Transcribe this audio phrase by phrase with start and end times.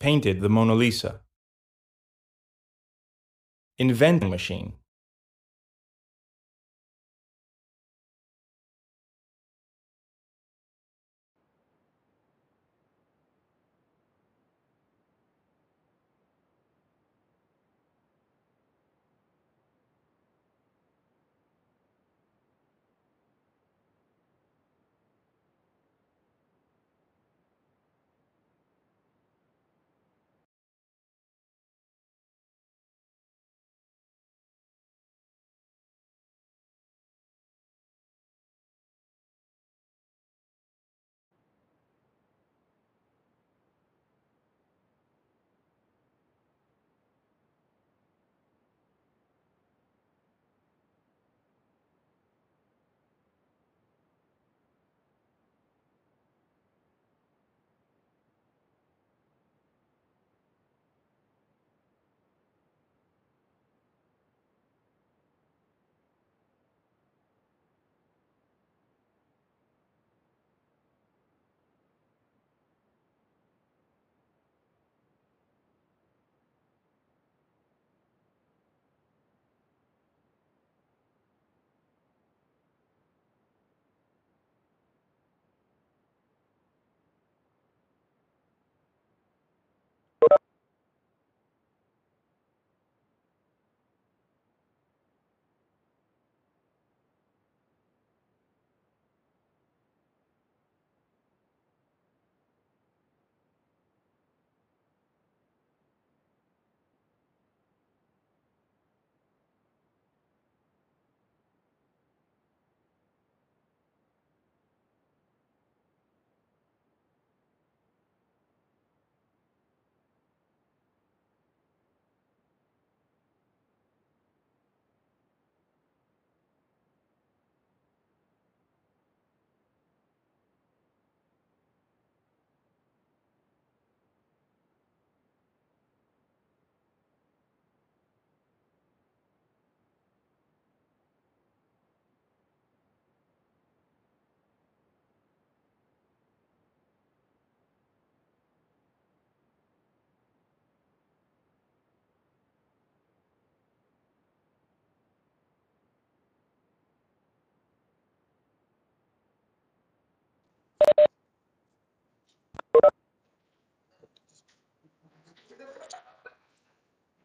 [0.00, 1.20] Painted the Mona Lisa.
[3.78, 4.74] Inventing machine.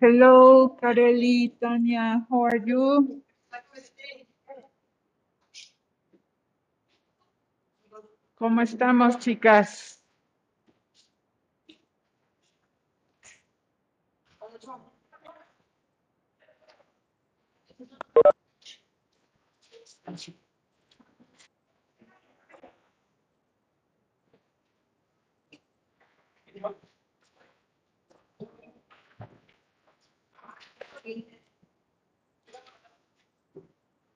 [0.03, 3.23] Hello, Kareli, Tanya, how are you?
[8.35, 10.01] ¿Cómo estamos, chicas?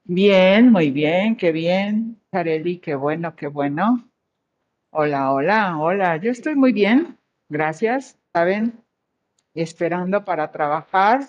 [0.10, 2.22] Bien, muy bien, qué bien.
[2.32, 4.10] Kareli, qué bueno, qué bueno.
[4.92, 6.18] Hola, hola, hola.
[6.18, 7.18] Yo estoy muy bien,
[7.50, 8.18] gracias.
[8.34, 8.88] ¿Saben?
[9.54, 11.22] esperando para trabajar.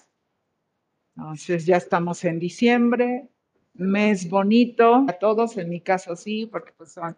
[1.17, 3.29] Entonces ya estamos en diciembre,
[3.75, 7.17] mes bonito, a todos, en mi caso sí, porque pues son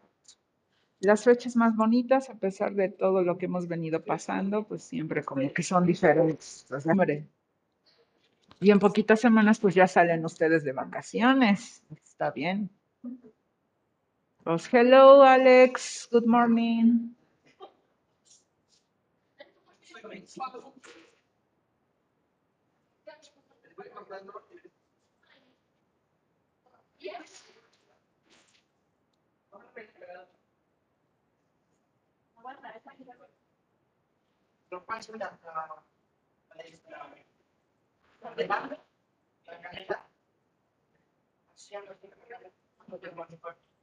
[1.00, 5.24] las fechas más bonitas, a pesar de todo lo que hemos venido pasando, pues siempre
[5.24, 6.66] como que son diferentes.
[8.60, 11.82] Y en poquitas semanas pues ya salen ustedes de vacaciones.
[11.90, 12.70] Está bien.
[14.44, 17.14] Pues hello Alex, good morning.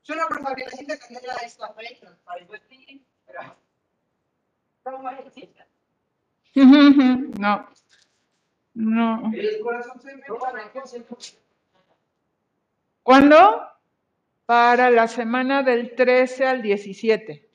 [0.01, 2.17] Sulla probabilmente cambierà esta feina,
[7.37, 7.69] No,
[8.73, 9.31] no.
[9.33, 10.23] El corazón se me
[13.03, 13.67] ¿Cuándo?
[14.45, 17.49] Para la semana del 13 al 17.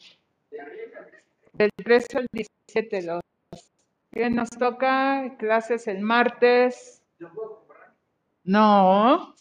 [1.52, 3.02] Del 13 al 17.
[3.02, 3.22] Los
[4.12, 7.02] que nos toca clases el martes.
[8.44, 9.34] No,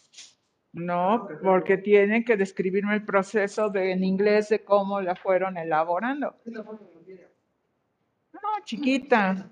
[0.74, 6.36] no, porque tienen que describirme el proceso de, en inglés de cómo la fueron elaborando.
[6.46, 6.72] No,
[8.64, 9.50] chiquita.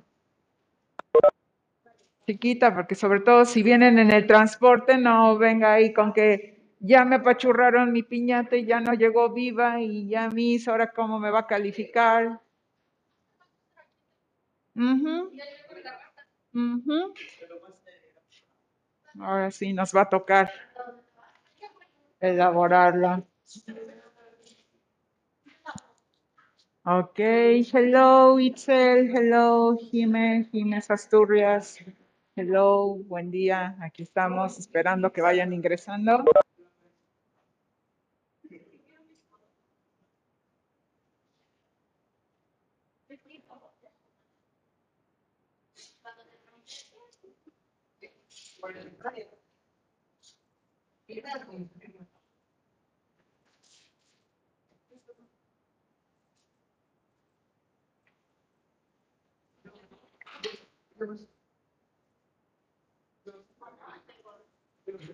[2.25, 7.03] Chiquita, porque sobre todo si vienen en el transporte, no venga ahí con que ya
[7.03, 11.31] me apachurraron mi piñata y ya no llegó viva y ya mis, ahora cómo me
[11.31, 12.39] va a calificar.
[14.75, 15.31] Ujú,
[16.53, 17.13] ujú.
[19.19, 20.49] Ahora sí nos va a tocar
[22.19, 23.23] elaborarla.
[26.85, 27.19] Ok,
[27.71, 31.77] hello Itzel, hello Jime, Jiménez Asturias,
[32.35, 36.23] hello, buen día, aquí estamos esperando que vayan ingresando.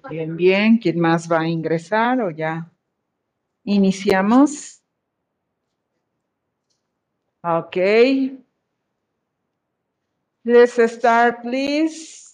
[0.10, 2.72] Bien, bien, ¿quién más va a ingresar o ya
[3.66, 4.82] iniciamos?
[7.44, 7.78] Ok.
[10.46, 12.25] Let's start, please.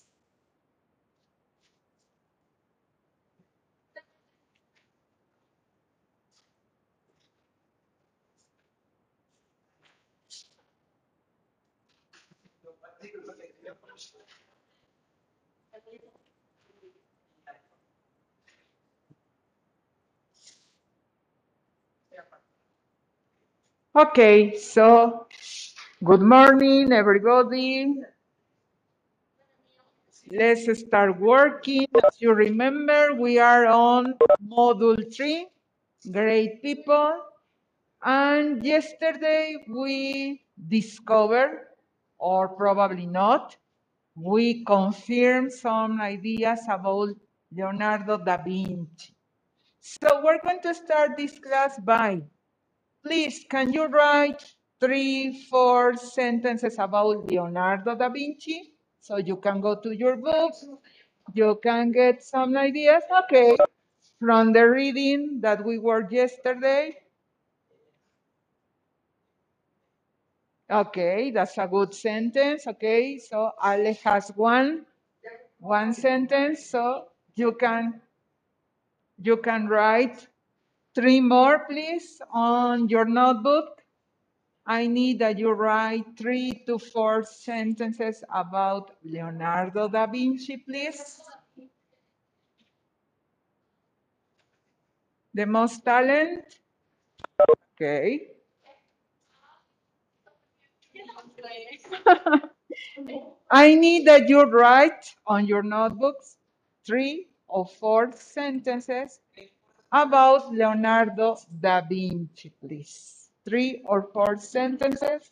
[23.94, 25.28] Okay, so
[26.02, 27.94] good morning, everybody.
[30.32, 31.88] Let's start working.
[32.08, 34.16] As you remember, we are on
[34.48, 35.48] module three,
[36.10, 37.20] great people.
[38.02, 41.68] And yesterday we discovered,
[42.18, 43.58] or probably not,
[44.16, 47.10] we confirmed some ideas about
[47.52, 49.12] Leonardo da Vinci.
[49.82, 52.22] So we're going to start this class by
[53.04, 54.44] Please, can you write
[54.80, 58.74] three, four sentences about Leonardo da Vinci?
[59.00, 60.66] So you can go to your books,
[61.34, 63.04] you can get some ideas.
[63.24, 63.58] Okay,
[64.20, 66.96] from the reading that we were yesterday.
[70.70, 72.68] Okay, that's a good sentence.
[72.68, 74.86] Okay, so Ale has one,
[75.60, 76.70] one sentence.
[76.70, 78.00] So you can,
[79.22, 80.28] you can write
[80.94, 83.82] Three more, please, on your notebook.
[84.66, 91.22] I need that you write three to four sentences about Leonardo da Vinci, please.
[95.34, 96.60] The most talent?
[97.74, 98.28] Okay.
[103.52, 106.38] I need that you write on your notebooks
[106.86, 109.20] three or four sentences
[109.92, 113.30] about Leonardo da Vinci, please.
[113.46, 115.32] Three or four sentences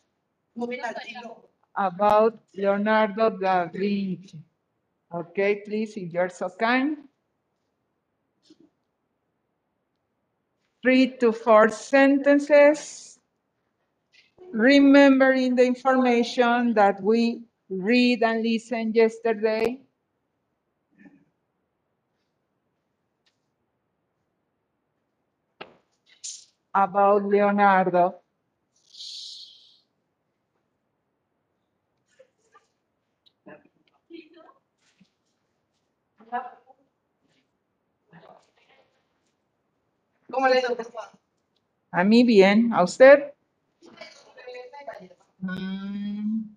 [1.76, 4.38] about Leonardo da Vinci.
[5.12, 6.98] Okay, please, if you're so kind.
[10.82, 13.18] Three to four sentences.
[14.52, 19.80] Remembering the information that we read and listen yesterday?
[26.72, 28.22] About Leonardo.
[40.30, 40.98] ¿Cómo le contestó?
[41.90, 43.32] A mí bien, ¿a usted?
[45.40, 46.49] Mm,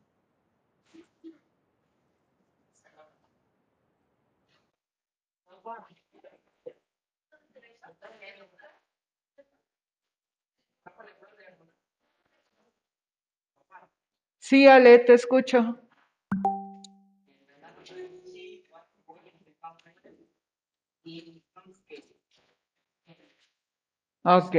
[14.44, 15.80] Sí, Ale, te escucho.
[24.26, 24.56] Ok,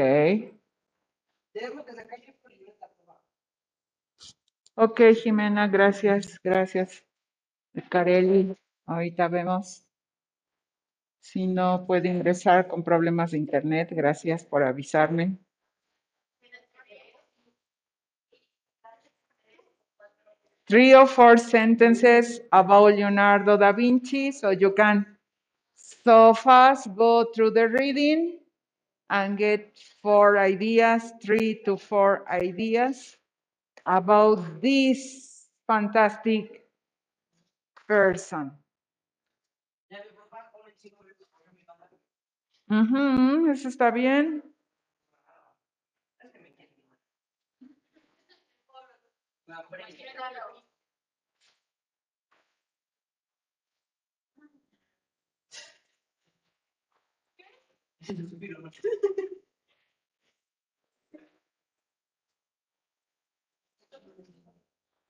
[4.76, 7.04] ok, Jimena, gracias, gracias.
[7.90, 9.86] Carelli, ahorita vemos.
[11.20, 15.38] Si no puede ingresar con problemas de internet, gracias por avisarme.
[20.68, 25.06] Three or four sentences about Leonardo da Vinci, so you can
[25.74, 28.38] so fast go through the reading
[29.10, 33.16] and get four ideas, three to four ideas
[33.86, 36.64] about this fantastic
[37.86, 38.50] person.
[42.68, 44.42] Ujú, eso está bien.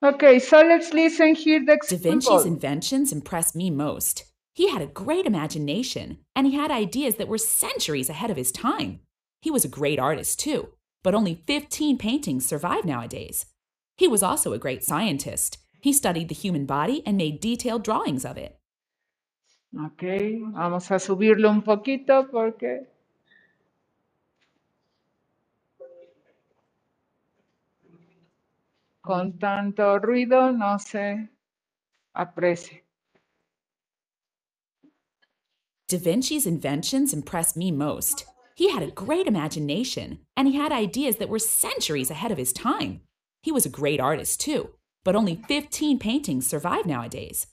[0.05, 4.25] Okay, so let's listen here the Da Vinci's inventions impressed me most.
[4.53, 8.53] He had a great imagination, and he had ideas that were centuries ahead of his
[8.53, 9.01] time.
[9.41, 10.69] He was a great artist, too,
[11.03, 13.47] but only 15 paintings survive nowadays.
[13.97, 15.57] He was also a great scientist.
[15.81, 18.59] He studied the human body and made detailed drawings of it.
[19.77, 20.03] Ok,
[20.53, 22.87] vamos a subirlo un poquito porque...
[29.03, 31.29] Con tanto ruido no se
[32.15, 32.81] aprecia.
[35.89, 38.25] Da Vinci's inventions impressed me most.
[38.55, 42.53] He had a great imagination, and he had ideas that were centuries ahead of his
[42.53, 43.03] time.
[43.43, 44.71] He was a great artist, too,
[45.05, 47.49] but only 15 paintings survive nowadays.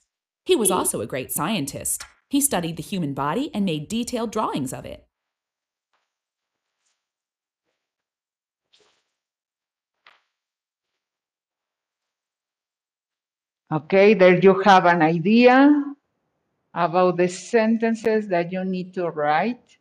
[0.52, 2.04] He was also a great scientist.
[2.28, 5.08] He studied the human body and made detailed drawings of it.
[13.72, 15.72] Okay, there you have an idea
[16.74, 19.78] about the sentences that you need to write.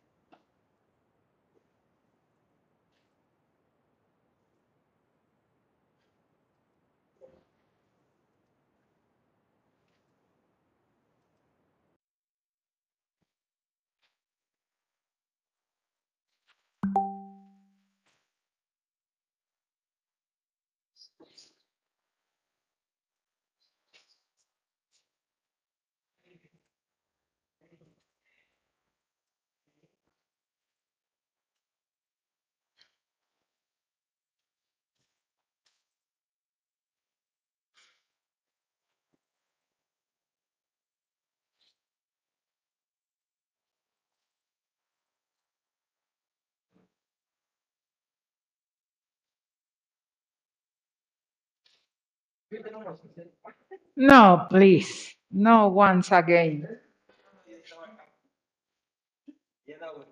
[53.94, 56.80] No, please, no once again.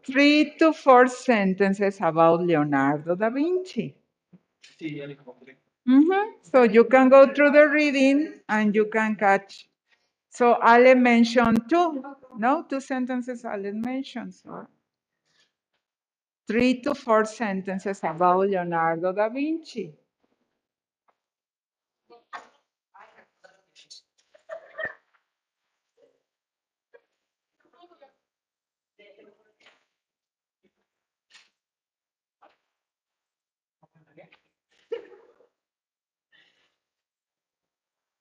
[0.05, 3.95] Three to four sentences about Leonardo da Vinci.
[5.89, 9.69] Mhm, So you can go through the reading and you can catch.
[10.31, 12.03] So Ale mentioned two,
[12.39, 14.35] no, two sentences Ale mentioned.
[14.35, 14.69] So
[16.49, 19.95] three to four sentences about Leonardo da Vinci.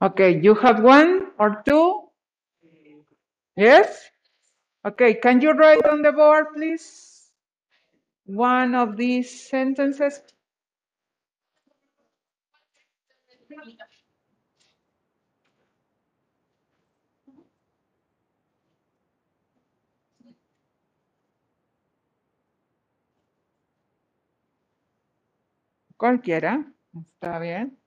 [0.00, 2.02] Okay, you have one or two?
[3.56, 4.04] Yes?
[4.86, 7.30] Okay, can you write on the board, please?
[8.26, 10.20] One of these sentences.
[25.98, 27.78] Cualquiera, está bien.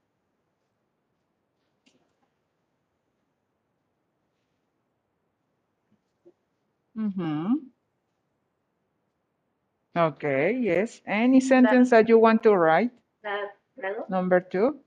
[6.96, 7.72] Mhm.
[9.96, 11.02] Okay, yes.
[11.06, 12.92] Any sentence that you want to write?
[13.78, 14.06] ¿Lado?
[14.10, 14.80] Number two.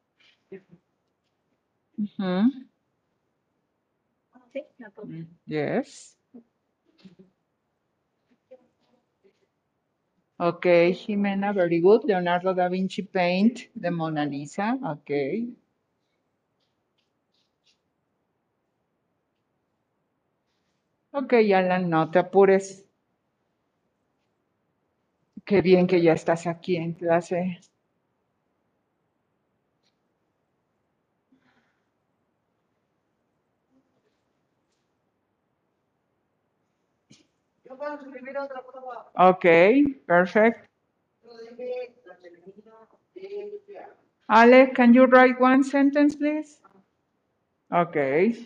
[5.46, 6.16] Yes.
[10.40, 12.04] Okay, Jimena, very good.
[12.04, 14.78] Leonardo da Vinci paint the Mona Lisa.
[14.84, 15.46] Okay.
[21.14, 22.84] Okay, Alan, no te apures.
[25.44, 27.60] Qué bien que ya estás aquí en clase.
[39.18, 40.68] Okay, perfect.
[41.22, 43.78] Lo dejé la femenina de
[44.28, 46.60] Ale, can you write one sentence, please?
[47.72, 48.36] Okay.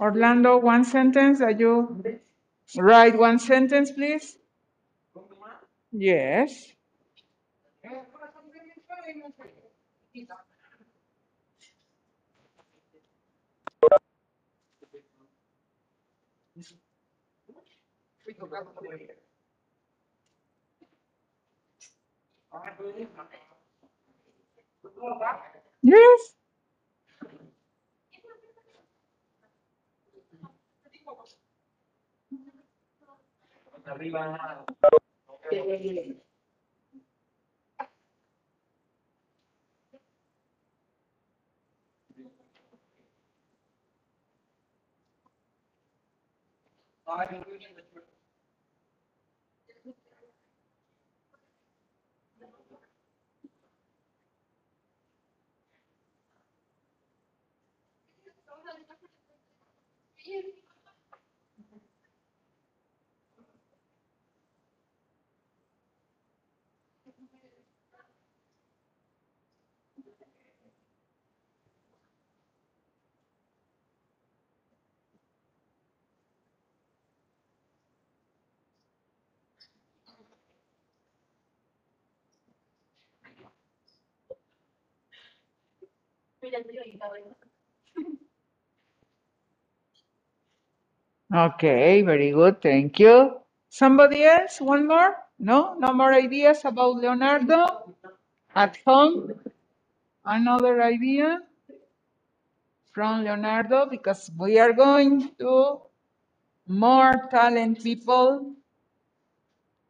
[0.00, 2.02] Orlando, one sentence that you
[2.76, 4.38] write one sentence, please?
[5.92, 6.72] Yes.
[25.82, 26.34] Yes.
[47.06, 47.87] Mira, yo ahorita
[91.34, 92.62] Okay, very good.
[92.62, 93.40] Thank you.
[93.68, 94.60] Somebody else?
[94.60, 95.16] One more?
[95.38, 95.74] No?
[95.78, 97.94] No more ideas about Leonardo
[98.54, 99.34] at home?
[100.24, 101.40] Another idea
[102.92, 105.80] from Leonardo because we are going to
[106.66, 108.54] more talent people,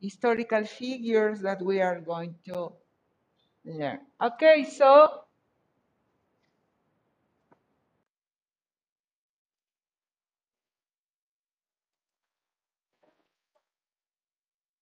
[0.00, 2.72] historical figures that we are going to
[3.64, 4.00] learn.
[4.20, 5.22] Okay, so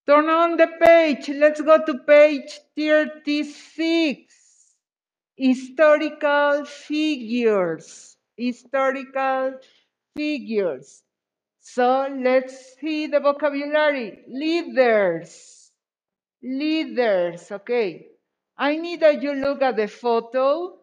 [0.07, 1.29] turn on the page.
[1.29, 4.33] Let's go to page 36.
[5.35, 8.17] Historical figures.
[8.37, 9.59] Historical
[10.15, 11.03] figures.
[11.59, 14.23] So let's see the vocabulary.
[14.27, 15.71] Leaders.
[16.41, 17.51] Leaders.
[17.51, 18.07] Okay.
[18.57, 20.77] I need that you look at the photo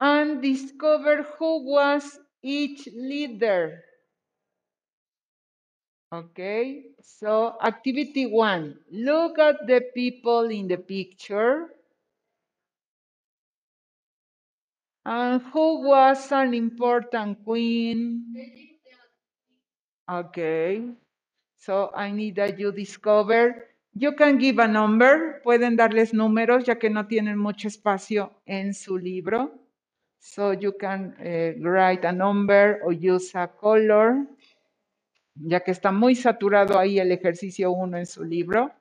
[0.00, 3.82] and discover who was each leader.
[6.10, 11.68] Okay, so activity one, look at the people in the picture.
[15.04, 18.24] And who was an important queen?
[20.08, 20.80] Okay,
[21.56, 23.68] so I need that you discover.
[23.92, 28.72] You can give a number, pueden darles números ya que no tienen mucho espacio en
[28.72, 29.52] su libro.
[30.20, 34.24] So you can eh, write a number or use a color,
[35.40, 38.72] ya que está muy saturado ahí el ejercicio 1 en su libro.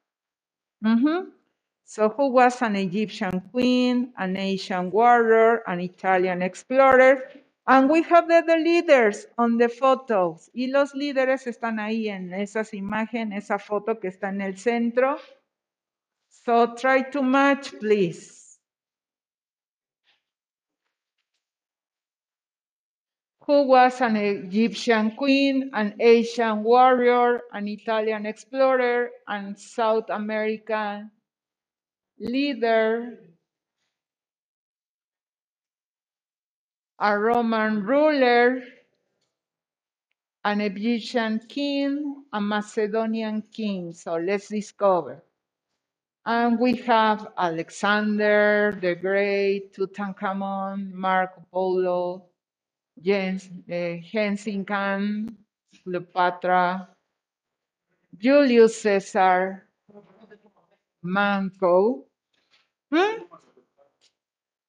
[1.84, 7.24] So, who was an Egyptian queen, an Asian warrior, an Italian explorer?
[7.66, 10.50] And we have the, the leaders on the photos.
[10.54, 15.18] Y los líderes están ahí en esas imágenes, esa foto que está en el centro.
[16.30, 18.47] So, try to match, please.
[23.48, 31.10] Who was an Egyptian queen, an Asian warrior, an Italian explorer, and South American
[32.20, 33.18] leader,
[37.00, 38.62] a Roman ruler,
[40.44, 43.94] an Egyptian king, a Macedonian king.
[43.94, 45.24] So let's discover.
[46.26, 52.27] And we have Alexander the Great, Tutankhamun, Marco Polo,
[53.02, 55.38] Jens, Genghis Khan,
[55.84, 56.94] Cleopatra,
[58.20, 59.68] Julius Caesar,
[61.02, 62.08] Manco.
[62.90, 63.26] ¿Mm?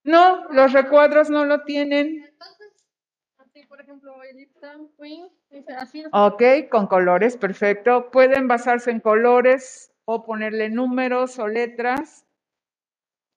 [0.04, 2.30] No, los recuadros no lo tienen.
[3.38, 4.14] Así, por ejemplo,
[4.98, 5.28] Queen,
[5.76, 6.04] así.
[6.12, 8.10] Ok, con colores, perfecto.
[8.10, 12.24] Pueden basarse en colores o ponerle números o letras.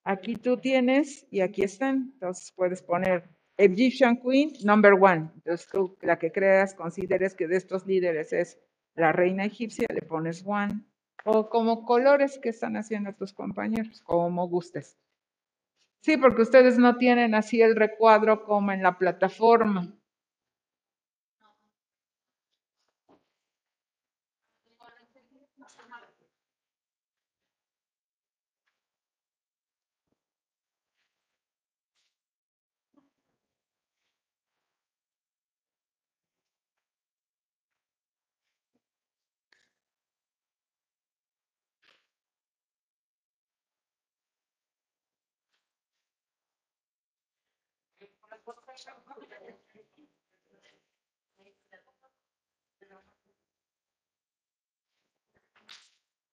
[0.04, 2.12] Aquí tú tienes y aquí están.
[2.14, 3.30] Entonces puedes poner
[3.64, 5.30] Egyptian Queen, number one.
[5.36, 8.60] Entonces tú, la que creas, consideres que de estos líderes es
[8.96, 10.82] la reina egipcia, le pones one.
[11.24, 14.98] O como colores que están haciendo tus compañeros, como gustes.
[16.02, 19.96] Sí, porque ustedes no tienen así el recuadro como en la plataforma.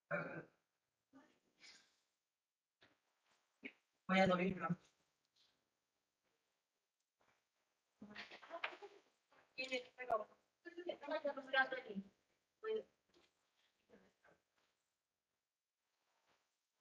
[0.09, 0.43] 呃，
[4.07, 4.77] 我也是女的。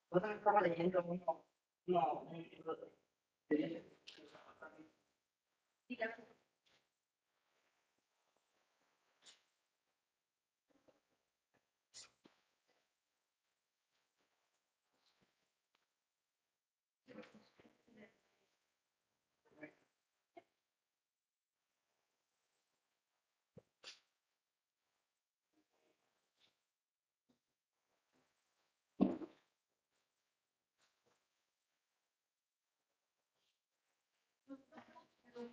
[0.10, 1.14] 河南师范大学研招，招
[1.88, 3.97] 老师。
[5.90, 6.37] Vez estaba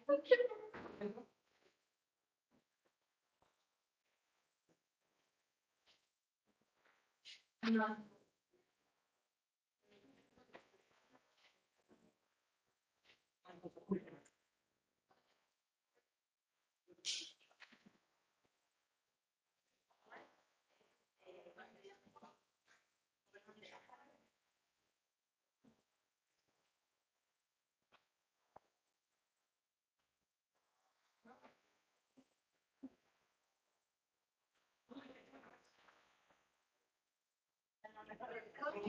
[0.09, 0.55] leyendo
[7.63, 8.14] mucho.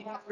[0.06, 0.22] No,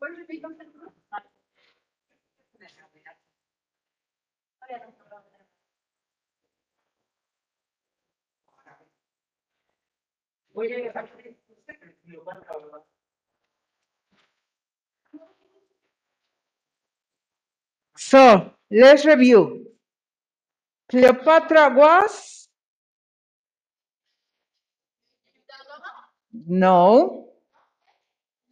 [0.00, 0.81] Voy a llegar.
[17.96, 19.66] So let's review.
[20.90, 22.48] Cleopatra was
[26.46, 27.28] no.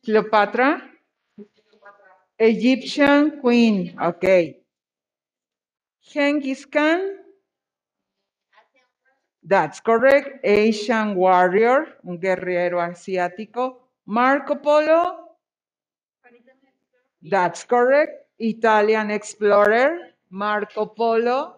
[0.05, 0.83] Cleopatra,
[2.38, 3.96] Egyptian queen.
[4.01, 4.59] Okay.
[6.03, 7.19] Genghis Khan.
[9.42, 10.44] That's correct.
[10.44, 13.88] Asian warrior, un guerrero asiático.
[14.07, 15.37] Marco Polo.
[17.22, 18.26] That's correct.
[18.38, 21.57] Italian explorer, Marco Polo.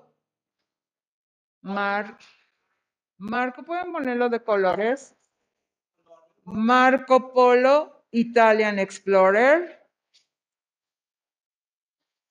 [1.62, 2.18] Mar
[3.18, 5.14] Marco, ¿pueden ponerlo de colores?
[6.44, 9.80] Marco Polo, Italian explorer.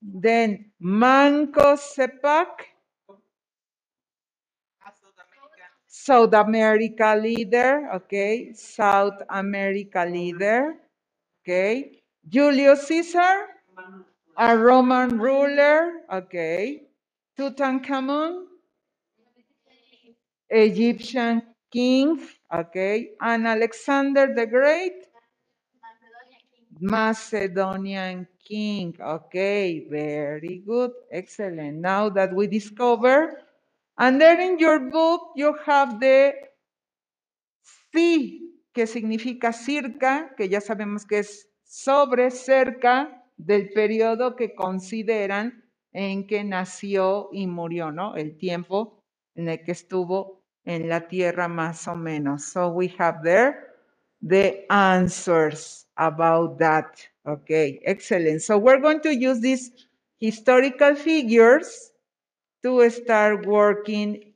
[0.01, 2.70] Then Manco Cepac,
[6.01, 10.73] South America leader, okay, South America leader,
[11.43, 12.01] okay.
[12.27, 13.45] Julius Caesar,
[14.37, 16.81] a Roman ruler, okay.
[17.37, 18.45] Tutankhamun,
[20.49, 22.17] Egyptian king,
[22.51, 23.11] okay.
[23.21, 25.05] And Alexander the Great,
[26.79, 28.97] Macedonian king.
[28.99, 31.77] Okay, very good, excellent.
[31.77, 33.37] Now that we discover,
[34.01, 36.33] and then in your book you have the
[37.93, 45.63] sí, que significa circa, que ya sabemos que es sobre, cerca del periodo que consideran
[45.93, 48.15] en que nació y murió, ¿no?
[48.15, 49.03] El tiempo
[49.35, 52.45] en el que estuvo en la tierra más o menos.
[52.45, 53.71] So we have there
[54.21, 56.97] the answers about that.
[57.25, 58.41] Okay, excellent.
[58.41, 59.71] So we're going to use these
[60.19, 61.90] historical figures
[62.63, 64.33] to start working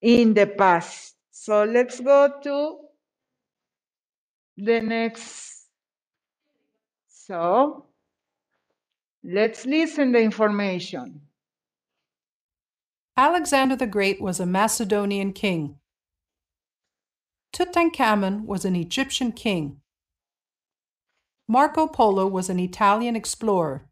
[0.00, 1.14] in the past.
[1.30, 2.78] So let's go to
[4.56, 5.66] the next.
[7.08, 7.86] So
[9.24, 11.22] let's listen the information.
[13.16, 15.76] Alexander the Great was a Macedonian king.
[17.52, 19.80] Tutankhamun was an Egyptian king.
[21.48, 23.88] Marco Polo was an Italian explorer.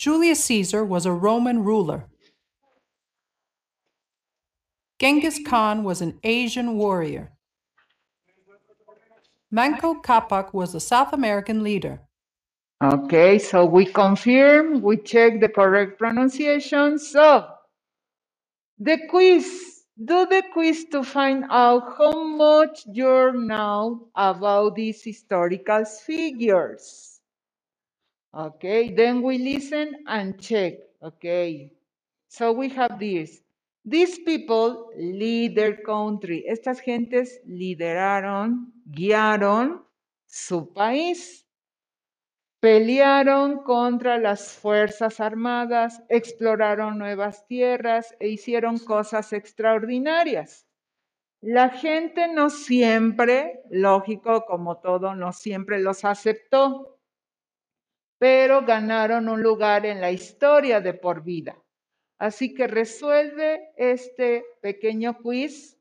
[0.00, 2.06] Julius Caesar was a Roman ruler.
[4.98, 7.32] Genghis Khan was an Asian warrior.
[9.50, 12.00] Manco Capac was a South American leader.
[12.82, 16.98] Okay, so we confirm, we check the correct pronunciation.
[16.98, 17.48] So
[18.78, 25.84] the quiz, do the quiz to find out how much you know about these historical
[25.84, 27.09] figures.
[28.32, 30.74] Okay, then we listen and check.
[31.02, 31.72] Okay,
[32.28, 33.42] so we have this.
[33.84, 36.44] These people lead their country.
[36.46, 39.82] Estas gentes lideraron, guiaron
[40.26, 41.44] su país.
[42.60, 50.66] Pelearon contra las fuerzas armadas, exploraron nuevas tierras e hicieron cosas extraordinarias.
[51.40, 56.99] La gente no siempre, lógico como todo, no siempre los aceptó,
[58.20, 61.56] pero ganaron un lugar en la historia de por vida.
[62.18, 65.78] Así que resuelve este pequeño quiz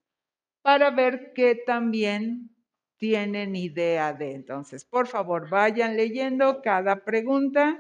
[0.62, 2.50] para ver qué también
[2.96, 4.36] tienen idea de.
[4.36, 7.78] Entonces, por favor, vayan leyendo cada pregunta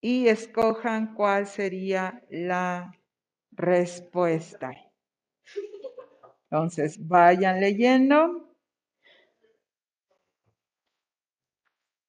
[0.00, 2.92] y escojan cuál sería la
[3.50, 4.72] respuesta.
[6.50, 8.45] Entonces, vayan leyendo.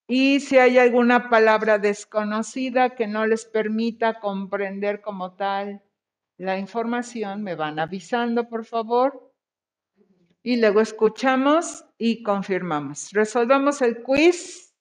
[0.08, 5.84] Y si hay alguna palabra desconocida que no les permita comprender como tal
[6.38, 9.34] la información, me van avisando, por favor.
[10.44, 13.12] Y luego escuchamos y confirmamos.
[13.12, 14.74] Resolvamos el quiz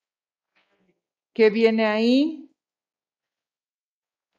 [1.35, 2.49] que viene ahí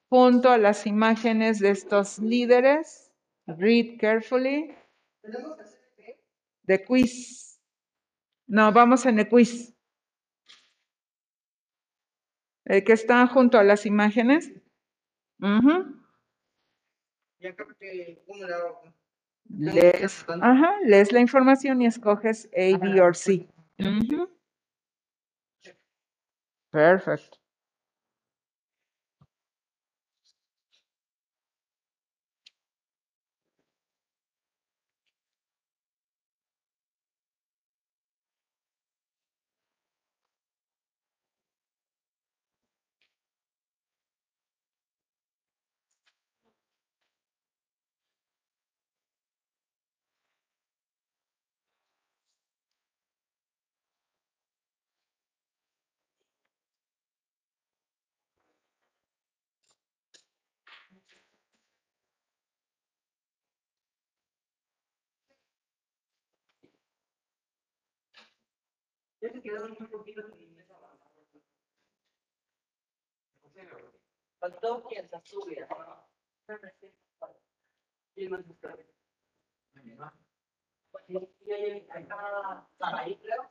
[0.10, 3.12] junto a las imágenes de estos líderes.
[3.46, 4.74] Read carefully.
[6.66, 7.60] The quiz.
[8.48, 9.77] No, vamos en el quiz.
[12.68, 14.52] El que está junto a las imágenes.
[17.40, 18.94] Ya creo que uno la-
[19.50, 23.48] Lees, ajá, lees la información y escoges A, B o C.
[69.48, 69.88] Perfect.
[74.40, 75.68] Faltó quien se sube.
[78.14, 78.76] ¿Quién más está?
[82.78, 83.50] Saraí, creo.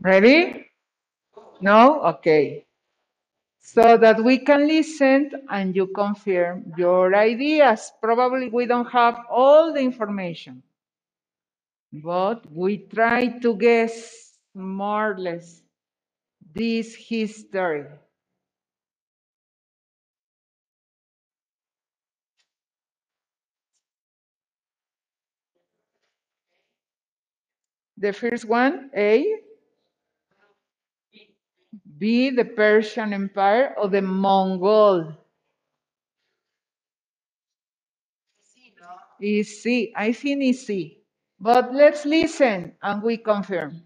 [0.00, 0.66] Ready?
[1.60, 2.02] No?
[2.02, 2.66] Okay.
[3.60, 7.92] So that we can listen and you confirm your ideas.
[8.02, 10.62] Probably we don't have all the information,
[11.92, 15.61] but we try to guess more or less
[16.54, 17.86] this history.
[27.96, 29.24] The first one, A.
[31.98, 35.16] B, the Persian Empire or the Mongol?
[39.20, 39.64] Is.
[39.94, 40.98] I think C.
[41.38, 43.82] But let's listen and we confirm.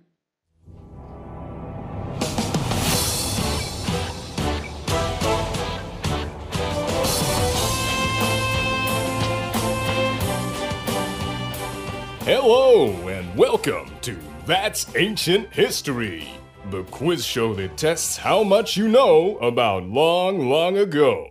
[12.27, 16.29] Hello, and welcome to That's Ancient History,
[16.73, 21.29] the quiz show that tests how much you know about long, long ago.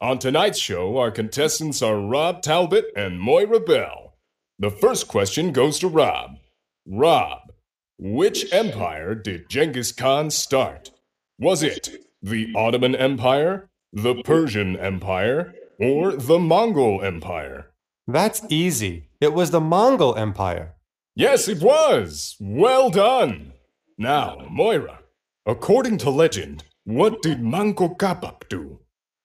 [0.00, 4.16] On tonight's show, our contestants are Rob Talbot and Moira Bell.
[4.58, 6.38] The first question goes to Rob.
[6.86, 7.52] Rob,
[7.98, 10.90] which empire did Genghis Khan start?
[11.38, 11.90] Was it
[12.22, 17.74] the Ottoman Empire, the Persian Empire, or the Mongol Empire?
[18.06, 19.09] That's easy.
[19.20, 20.76] It was the Mongol Empire.
[21.14, 22.36] Yes, it was.
[22.40, 23.52] Well done.
[23.98, 25.00] Now, Moira,
[25.44, 28.80] according to legend, what did Manco Capac do?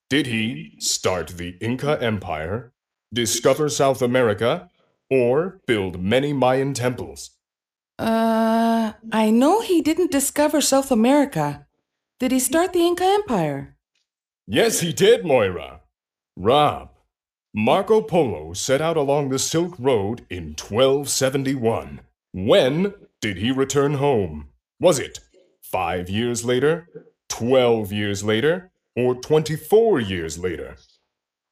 [0.10, 2.74] Did he start the Inca Empire,
[3.14, 4.70] discover South America,
[5.10, 7.32] or build many Mayan temples?
[7.98, 11.68] Uh, I know he didn't discover South America.
[12.20, 13.78] Did he start the Inca Empire?
[14.46, 15.80] Yes, he did, Moira.
[16.36, 16.90] Rob,
[17.58, 22.02] Marco Polo set out along the Silk Road in 1271.
[22.34, 24.50] When did he return home?
[24.82, 25.22] Was it
[25.62, 26.90] five years later,
[27.30, 30.76] 12 years later, or 24 years later?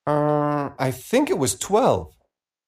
[0.06, 2.14] Uh, I think it was 12.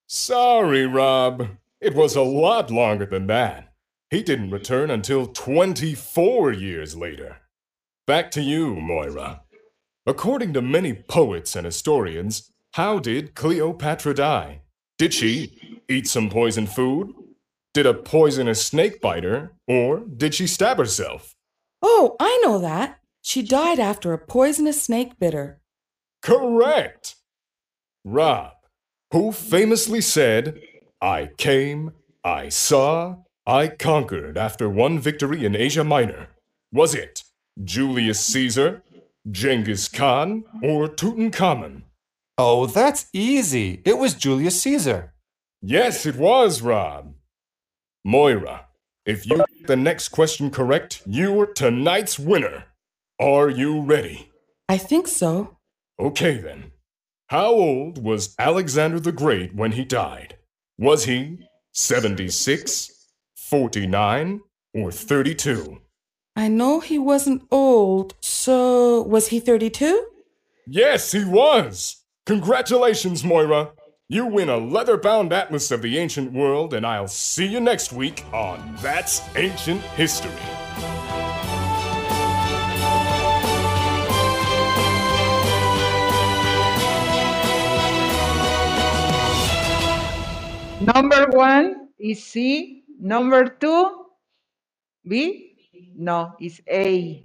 [0.07, 1.49] Sorry, Rob.
[1.81, 3.73] It was a lot longer than that.
[4.11, 7.39] He didn't return until 24 years later.
[8.07, 9.41] Back to you, Moira.
[10.05, 14.59] According to many poets and historians, how did Cleopatra die?
[14.97, 17.13] Did she eat some poisoned food?
[17.73, 19.53] Did a poisonous snake bite her?
[19.65, 21.35] Or did she stab herself?
[21.81, 22.99] Oh, I know that.
[23.21, 25.61] She died after a poisonous snake bit her.
[26.21, 27.15] Correct!
[28.03, 28.51] Rob,
[29.13, 30.59] who famously said,
[31.01, 31.93] I came,
[32.25, 36.27] I saw, I conquered after one victory in Asia Minor.
[36.73, 37.23] Was it
[37.63, 38.83] Julius Caesar,
[39.31, 41.83] Genghis Khan, or Tutankhamun?
[42.37, 43.81] Oh, that's easy.
[43.85, 45.13] It was Julius Caesar.
[45.61, 47.13] Yes, it was, Rob.
[48.03, 48.65] Moira,
[49.05, 52.65] if you get the next question correct, you're tonight's winner.
[53.19, 54.31] Are you ready?
[54.67, 55.57] I think so.
[55.99, 56.71] Okay then.
[57.27, 60.37] How old was Alexander the Great when he died?
[60.77, 61.39] Was he
[61.71, 62.91] 76,
[63.35, 64.41] 49,
[64.73, 65.81] or 32?
[66.35, 70.07] I know he wasn't old, so was he 32?
[70.67, 72.01] Yes, he was!
[72.25, 73.73] Congratulations, Moira!
[74.09, 77.93] You win a leather bound atlas of the ancient world, and I'll see you next
[77.93, 80.31] week on That's Ancient History.
[90.81, 92.85] Number one is C.
[92.99, 94.05] Number two,
[95.07, 95.57] B.
[95.95, 97.23] No, it's A.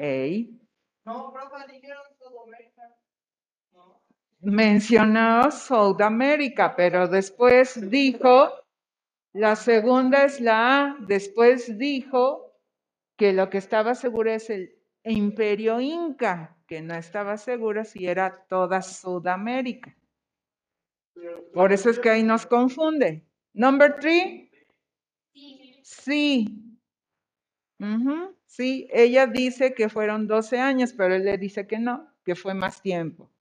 [0.00, 0.48] A.
[1.04, 1.30] No,
[4.44, 8.50] Mencionó Sudamérica, pero después dijo,
[9.32, 12.52] la segunda es la A, después dijo
[13.16, 18.44] que lo que estaba seguro es el imperio inca, que no estaba seguro si era
[18.46, 19.96] toda Sudamérica.
[21.54, 23.24] Por eso es que ahí nos confunde.
[23.54, 24.50] Number three,
[25.82, 26.78] sí.
[28.46, 32.54] Sí, ella dice que fueron 12 años, pero él le dice que no, que fue
[32.54, 33.33] más tiempo.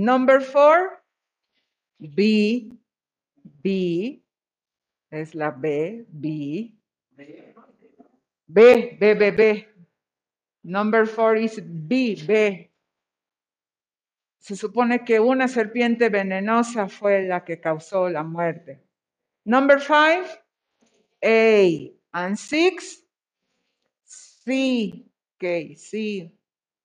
[0.00, 1.02] Number four,
[1.98, 2.72] B,
[3.62, 4.22] B,
[5.10, 6.72] es la B, B.
[8.46, 9.68] B, B, B, B.
[10.64, 12.70] Number four is B, B.
[14.38, 18.80] Se supone que una serpiente venenosa fue la que causó la muerte.
[19.44, 20.24] Number five,
[21.22, 21.92] A.
[22.12, 23.04] And six,
[24.04, 25.04] C.
[25.36, 26.34] Ok, sí.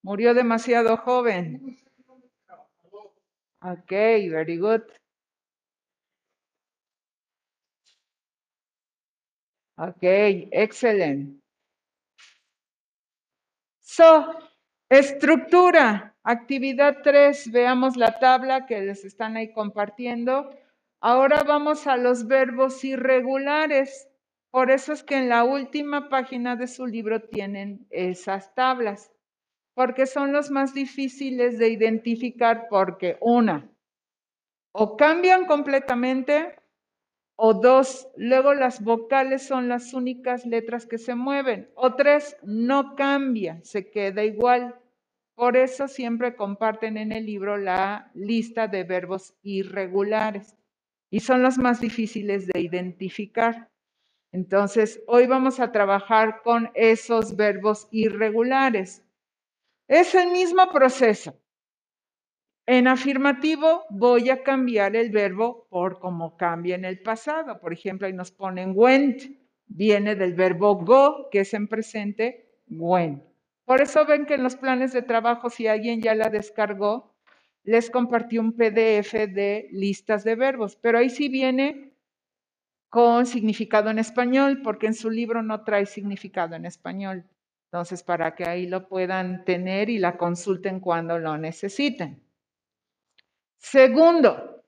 [0.01, 1.77] Murió demasiado joven.
[3.65, 3.91] Ok,
[4.29, 4.83] very good.
[9.77, 10.03] Ok,
[10.51, 11.41] excellent.
[13.81, 14.37] So,
[14.89, 20.51] estructura, actividad 3, veamos la tabla que les están ahí compartiendo.
[21.01, 24.07] Ahora vamos a los verbos irregulares.
[24.51, 29.11] Por eso es que en la última página de su libro tienen esas tablas,
[29.75, 33.69] porque son los más difíciles de identificar porque una,
[34.71, 36.55] o cambian completamente
[37.37, 41.69] o dos, luego las vocales son las únicas letras que se mueven.
[41.75, 44.75] O tres, no cambia, se queda igual.
[45.35, 50.55] Por eso siempre comparten en el libro la lista de verbos irregulares
[51.09, 53.69] y son los más difíciles de identificar.
[54.31, 59.04] Entonces, hoy vamos a trabajar con esos verbos irregulares.
[59.87, 61.39] Es el mismo proceso.
[62.65, 67.59] En afirmativo voy a cambiar el verbo por como cambia en el pasado.
[67.59, 69.21] Por ejemplo, ahí nos ponen went,
[69.67, 73.23] viene del verbo go, que es en presente, went.
[73.65, 77.15] Por eso ven que en los planes de trabajo, si alguien ya la descargó,
[77.63, 81.93] les compartí un PDF de listas de verbos, pero ahí sí viene
[82.89, 87.25] con significado en español, porque en su libro no trae significado en español.
[87.71, 92.23] Entonces, para que ahí lo puedan tener y la consulten cuando lo necesiten.
[93.57, 94.63] Segundo,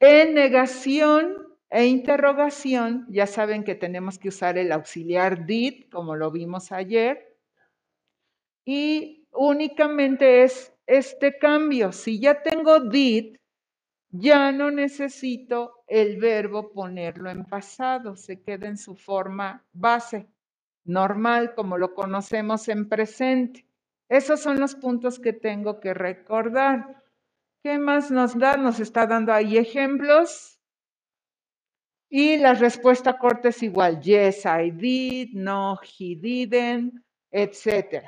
[0.00, 1.36] en negación
[1.70, 7.36] e interrogación, ya saben que tenemos que usar el auxiliar did, como lo vimos ayer,
[8.64, 11.92] y únicamente es este cambio.
[11.92, 13.36] Si ya tengo did,
[14.10, 20.28] ya no necesito el verbo ponerlo en pasado, se queda en su forma base,
[20.88, 23.66] normal, como lo conocemos en presente.
[24.08, 27.02] Esos son los puntos que tengo que recordar.
[27.62, 28.56] ¿Qué más nos da?
[28.56, 30.60] Nos está dando ahí ejemplos.
[32.08, 34.00] Y la respuesta corta es igual.
[34.00, 35.34] Yes, I did.
[35.34, 38.02] No, he didn't, etc.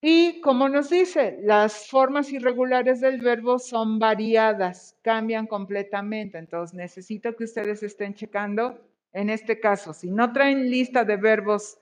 [0.00, 6.38] Y como nos dice, las formas irregulares del verbo son variadas, cambian completamente.
[6.38, 8.80] Entonces necesito que ustedes estén checando.
[9.16, 11.80] En este caso, si no traen lista de verbos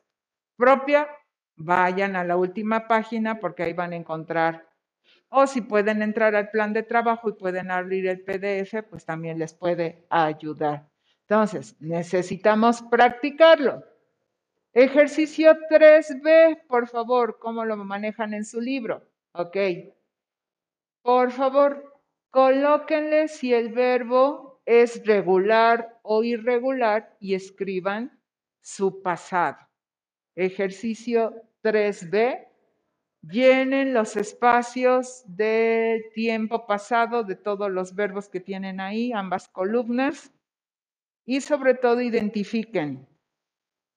[0.56, 1.08] propia,
[1.56, 4.68] vayan a la última página porque ahí van a encontrar
[5.30, 9.36] o si pueden entrar al plan de trabajo y pueden abrir el PDF, pues también
[9.36, 10.88] les puede ayudar.
[11.22, 13.82] Entonces, necesitamos practicarlo.
[14.72, 19.02] Ejercicio 3B, por favor, ¿cómo lo manejan en su libro?
[19.32, 19.56] Ok.
[21.02, 28.18] Por favor, colóquenle si el verbo es regular o irregular y escriban
[28.60, 29.58] su pasado.
[30.34, 32.48] Ejercicio 3B,
[33.22, 40.32] llenen los espacios de tiempo pasado de todos los verbos que tienen ahí, ambas columnas,
[41.24, 43.06] y sobre todo identifiquen,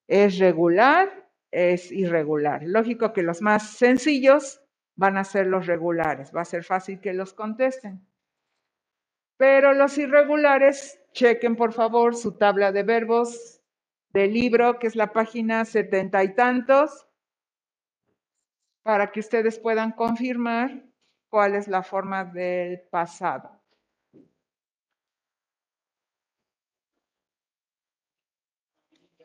[0.06, 1.28] ¿es regular?
[1.50, 2.62] ¿Es irregular?
[2.64, 4.62] Lógico que los más sencillos
[4.96, 8.07] van a ser los regulares, va a ser fácil que los contesten.
[9.38, 13.62] Pero los irregulares, chequen por favor su tabla de verbos
[14.12, 17.06] del libro, que es la página setenta y tantos
[18.82, 20.82] para que ustedes puedan confirmar
[21.30, 23.58] cuál es la forma del pasado.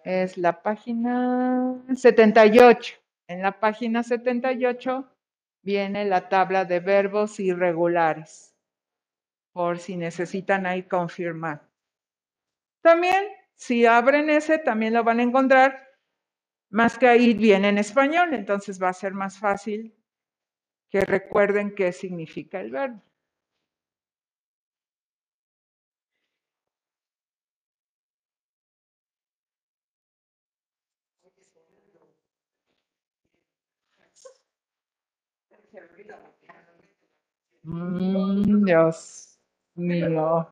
[0.04, 2.96] Es la página 78.
[3.28, 5.10] En la página 78
[5.64, 8.53] viene la tabla de verbos irregulares,
[9.54, 11.70] por si necesitan ahí confirmar.
[12.82, 13.26] También,
[13.56, 15.88] si abren ese, también lo van a encontrar
[16.70, 19.96] más que ahí viene en español, entonces va a ser más fácil
[20.90, 23.02] que recuerden qué significa el verbo.
[37.66, 39.33] Mm, Dios
[39.76, 40.48] mío.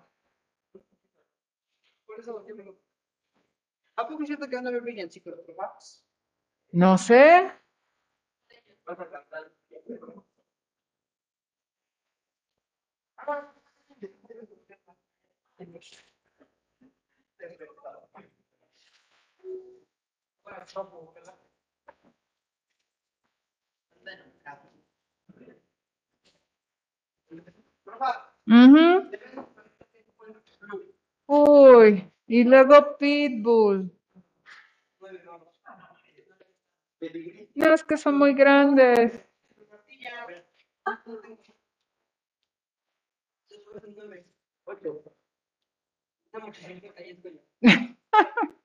[3.95, 6.03] ¿A poco es cierto que van a ver villancicos probados?
[6.72, 7.51] No sé.
[28.47, 29.09] Ujú.
[31.25, 33.91] Uy, y luego Pitbull.
[37.55, 39.11] No, es que son muy grandes.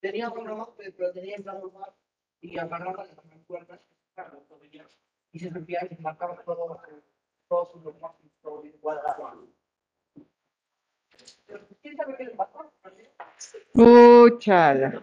[0.00, 0.66] Tenía un
[0.96, 1.92] pero tenía en plan normal
[2.40, 3.80] y agarraba las cuerdas
[5.32, 6.80] y se rompía y marcaba todo,
[7.48, 9.46] todos sus relojes, todo cuadrado.
[11.82, 12.72] ¿quién sabe qué le pasó?
[13.74, 15.02] Úchala.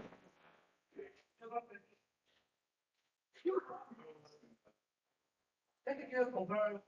[5.86, 6.84] Es que quiero comprar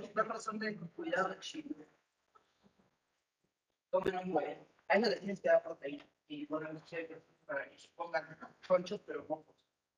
[0.00, 1.86] los perros son de cuidado chido.
[3.90, 4.38] Comen un.
[4.88, 6.06] A eso le tienes que dar proteína.
[6.28, 6.68] Y bueno,
[7.46, 9.56] para que pongan conchos, pero mocos.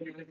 [0.00, 0.28] Thank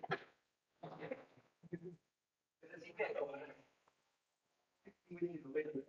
[5.22, 5.89] you.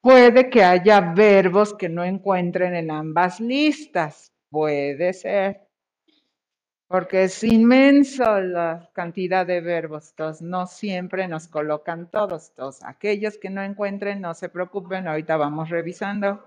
[0.00, 4.32] Puede que haya verbos que no encuentren en ambas listas.
[4.50, 5.68] Puede ser.
[6.88, 10.10] Porque es inmenso la cantidad de verbos.
[10.10, 12.48] Entonces, no siempre nos colocan todos.
[12.50, 15.06] Entonces, aquellos que no encuentren, no se preocupen.
[15.08, 16.42] Ahorita vamos revisando.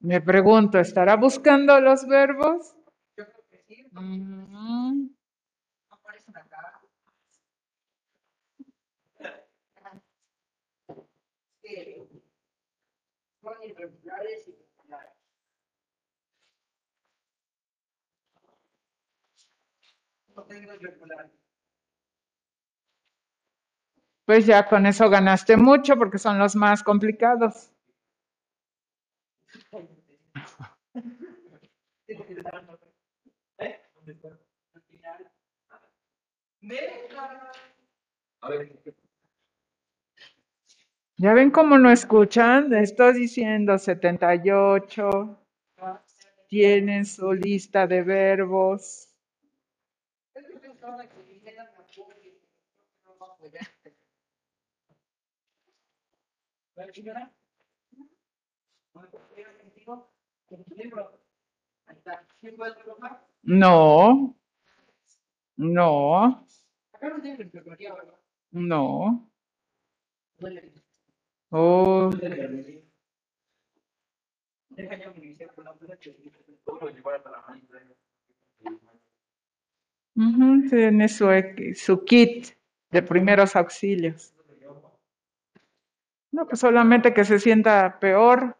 [0.00, 2.74] Me pregunto, ¿estará buscando los verbos?
[3.92, 5.10] Mm,
[5.90, 6.80] Aparecen acá.
[11.62, 12.22] Sí.
[13.42, 15.12] Son irregulares y regulares.
[20.34, 21.30] No tengo irregulares.
[24.24, 27.69] Pues ya con eso ganaste mucho porque son los más complicados.
[41.16, 42.72] ¿Ya ven cómo no escuchan?
[42.74, 45.38] Estoy diciendo 78.
[46.48, 49.08] Tienen su lista de verbos.
[63.42, 64.36] No.
[65.56, 66.46] No.
[68.52, 69.30] No.
[71.50, 72.10] Oh.
[80.16, 81.26] Ujú, Tiene su,
[81.74, 82.48] su kit
[82.90, 84.34] de primeros auxilios.
[86.32, 88.59] No, pues solamente que se sienta peor.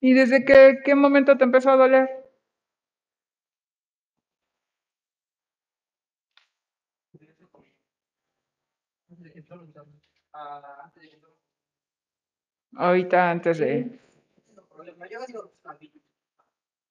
[0.00, 2.08] ¿Y desde qué, qué momento te empezó a doler?
[12.76, 14.00] Ahorita antes de...
[14.54, 15.08] No problema.
[15.08, 15.52] Yo digo,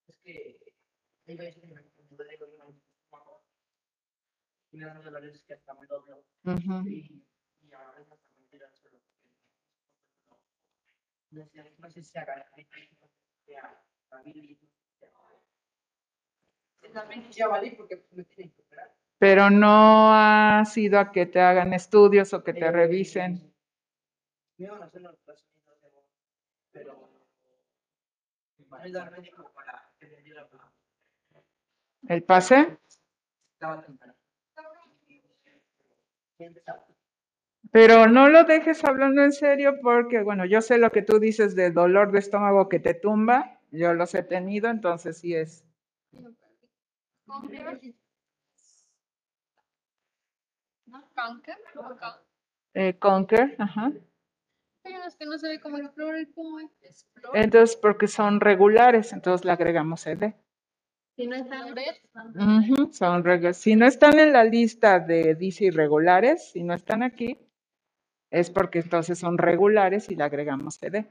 [0.08, 0.58] es que
[1.28, 2.48] hay veces que me considero
[4.72, 6.26] y me dan dolores que hasta me doblo.
[6.44, 6.88] Ujú.
[6.90, 7.24] Y,
[7.62, 8.98] y ahora es hasta mentira, pero
[19.18, 23.54] Pero no ha sido a que te hagan estudios o que te revisen.
[32.08, 32.78] ¿El pase?
[33.54, 34.14] estaba temprano.
[37.76, 41.58] Pero no lo dejes hablando en serio porque, bueno, yo sé lo que tú dices
[41.58, 43.60] del dolor de estómago que te tumba.
[43.70, 45.66] Yo los he tenido, entonces sí es.
[47.26, 47.82] Conquer.
[52.76, 53.92] Eh, Conquer, ajá.
[54.82, 56.30] Pero es que no se ve como Explorer.
[57.34, 60.34] Entonces, porque son regulares, entonces le agregamos ed.
[61.18, 61.36] Si no
[63.86, 67.38] están en la lista de dice irregulares, si no están aquí,
[68.36, 71.06] es porque entonces son regulares y le agregamos ed.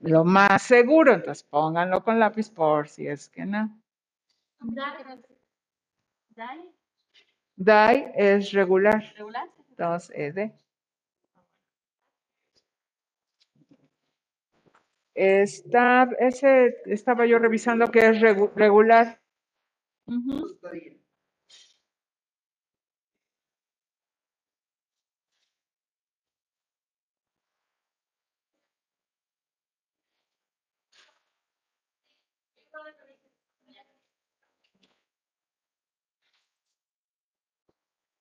[0.00, 3.80] Lo más seguro, entonces pónganlo con lápiz por si es que no.
[6.36, 6.60] Dai,
[7.56, 9.48] Die es regular, regular.
[9.70, 10.50] entonces ed.
[15.14, 19.20] Está, ese estaba yo revisando que es regu- regular.
[20.06, 20.46] Ujú.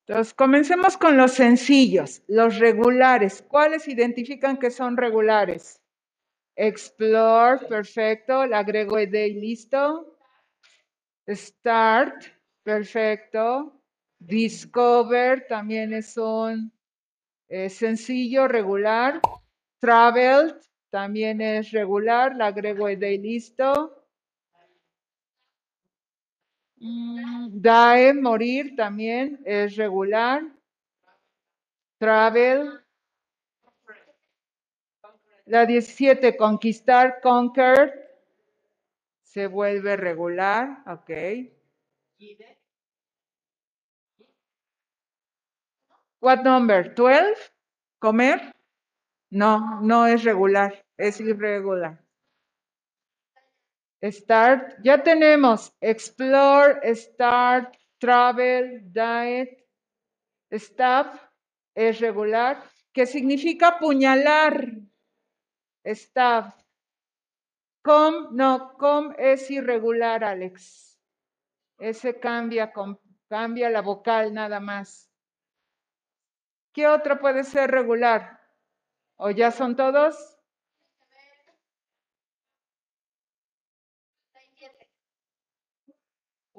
[0.09, 3.43] Entonces, comencemos con los sencillos, los regulares.
[3.47, 5.83] ¿Cuáles identifican que son regulares?
[6.55, 8.43] Explore, perfecto.
[8.43, 10.17] Le agrego ed y listo.
[11.27, 12.23] Start,
[12.63, 13.79] perfecto.
[14.17, 16.73] Discover también es un
[17.47, 19.21] eh, sencillo, regular.
[19.79, 20.55] Traveled
[20.89, 22.35] también es regular.
[22.35, 23.98] Le agrego ed y listo.
[26.81, 30.43] Mm, Die, morir también es regular.
[31.99, 32.81] Travel.
[35.45, 38.09] La 17, conquistar, conquer.
[39.23, 41.11] Se vuelve regular, ok.
[46.21, 46.93] What number?
[46.95, 47.51] 12?
[47.99, 48.53] ¿Comer?
[49.31, 51.99] No, no es regular, es irregular.
[54.01, 59.67] Start, ya tenemos explore, start, travel, diet,
[60.51, 61.19] stop,
[61.75, 64.71] es regular, que significa apuñalar.
[65.83, 66.53] Stop.
[67.83, 70.97] Com, no, com es irregular, Alex.
[71.77, 72.71] Ese cambia,
[73.29, 75.09] cambia la vocal nada más.
[76.73, 78.39] ¿Qué otro puede ser regular?
[79.17, 80.38] ¿O ya son todos?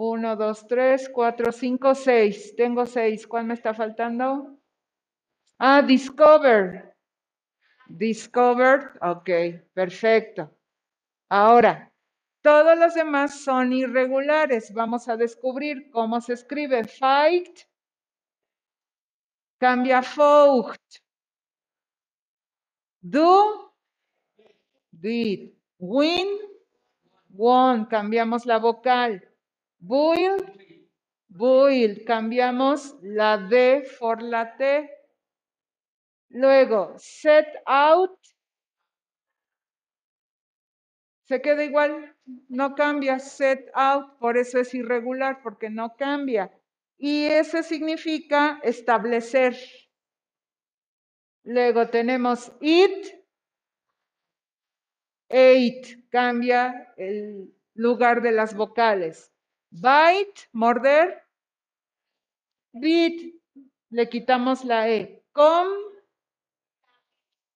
[0.03, 2.57] Uno, dos, tres, cuatro, cinco, seis.
[2.57, 3.27] Tengo seis.
[3.27, 4.59] ¿Cuál me está faltando?
[5.59, 6.97] Ah, discover.
[7.87, 8.97] Discovered.
[9.03, 9.29] Ok,
[9.75, 10.57] perfecto.
[11.29, 11.93] Ahora,
[12.41, 14.73] todos los demás son irregulares.
[14.73, 16.85] Vamos a descubrir cómo se escribe.
[16.85, 17.69] Fight.
[19.59, 20.81] Cambia fought.
[23.03, 23.75] Do.
[24.93, 25.53] Did.
[25.79, 26.39] Win.
[27.29, 27.85] Won.
[27.85, 29.30] Cambiamos la vocal.
[29.81, 30.61] Build.
[32.07, 34.91] Cambiamos la D por la T.
[36.31, 38.17] Luego, set out.
[41.25, 42.17] Se queda igual,
[42.49, 46.53] no cambia, set out, por eso es irregular, porque no cambia.
[46.99, 49.57] Y ese significa establecer.
[51.45, 53.07] Luego tenemos it,
[55.29, 59.33] ate, cambia el lugar de las vocales.
[59.71, 61.23] Bite, morder.
[62.73, 63.35] Bit,
[63.91, 65.23] le quitamos la E.
[65.33, 65.77] Come,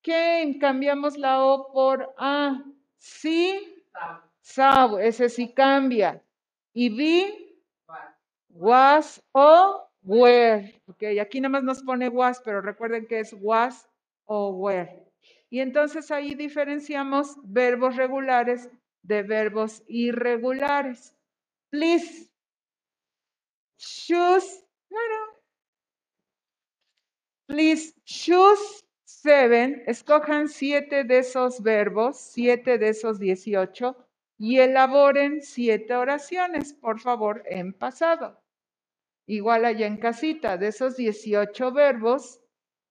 [0.03, 2.65] came, cambiamos la O por A.
[2.99, 3.85] Sí,
[4.41, 6.23] saw, ese sí cambia.
[6.73, 7.57] Y be,
[8.49, 10.81] was o were.
[10.87, 13.89] Ok, aquí nada más nos pone was, pero recuerden que es was
[14.25, 15.05] o were.
[15.51, 18.71] Y entonces ahí diferenciamos verbos regulares
[19.03, 21.15] de verbos irregulares.
[21.75, 22.31] Please
[23.77, 25.17] choose, bueno,
[27.49, 33.97] please choose seven, escojan siete de esos verbos, siete de esos 18
[34.39, 38.41] y elaboren siete oraciones, por favor, en pasado.
[39.27, 42.41] Igual allá en casita, de esos 18 verbos,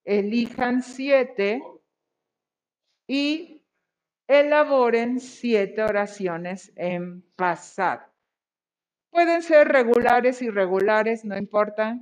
[0.04, 1.64] elijan siete
[3.08, 3.62] y
[4.28, 8.13] elaboren siete oraciones en pasado.
[9.14, 12.00] Pueden ser regulares, irregulares, no importa.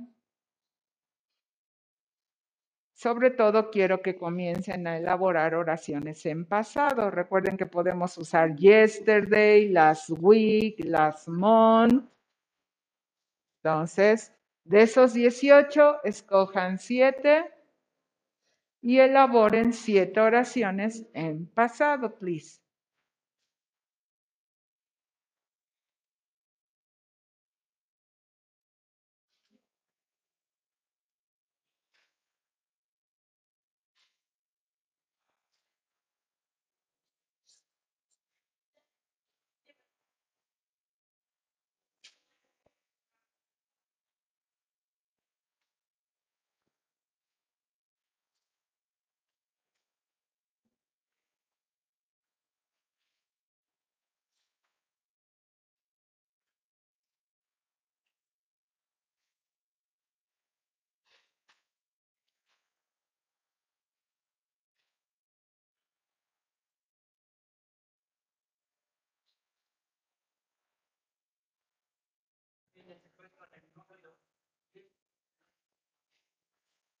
[2.94, 7.10] Sobre todo quiero que comiencen a elaborar oraciones en pasado.
[7.10, 12.10] Recuerden que podemos usar yesterday, last week, last month.
[13.62, 14.32] Entonces,
[14.64, 17.44] de esos 18, escojan 7
[18.80, 22.61] y elaboren 7 oraciones en pasado, please.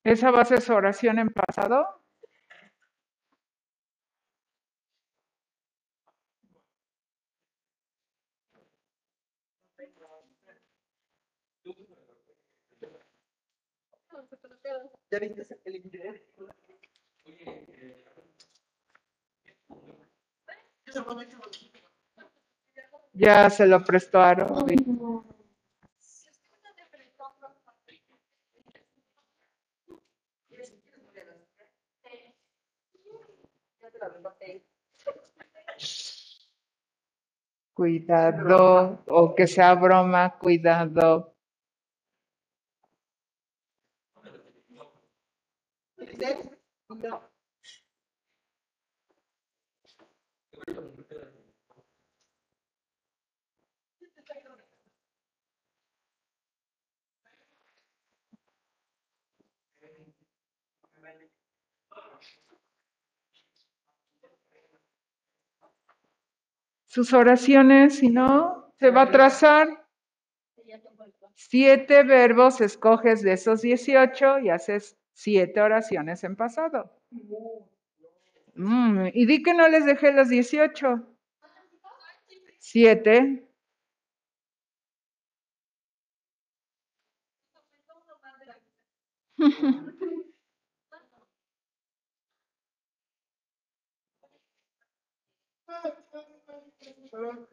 [0.04, 2.02] ¿Esa va a ser su oración en pasado?
[15.10, 16.20] ¿Ya viste el interior?
[23.14, 24.91] Ya se lo prestó a Robbie.
[37.74, 41.34] Cuidado, o que sea broma, cuidado.
[66.92, 69.66] Sus oraciones, si no, se va a trazar.
[71.34, 76.94] Siete verbos escoges de esos 18 y haces siete oraciones en pasado.
[78.56, 81.02] Mm, y di que no les dejé los 18.
[82.58, 83.48] Siete.
[97.12, 97.48] favor.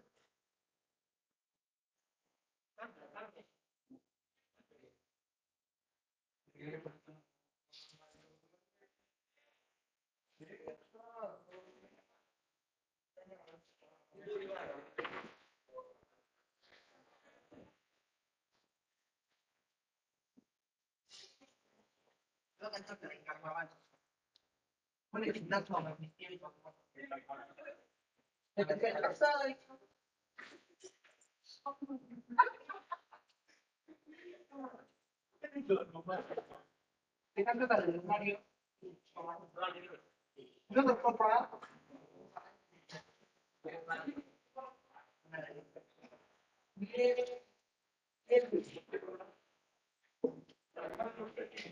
[25.12, 25.34] Bueno,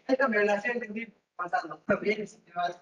[0.08, 1.84] esta relación que pasando.
[2.02, 2.82] Bien, si te vas.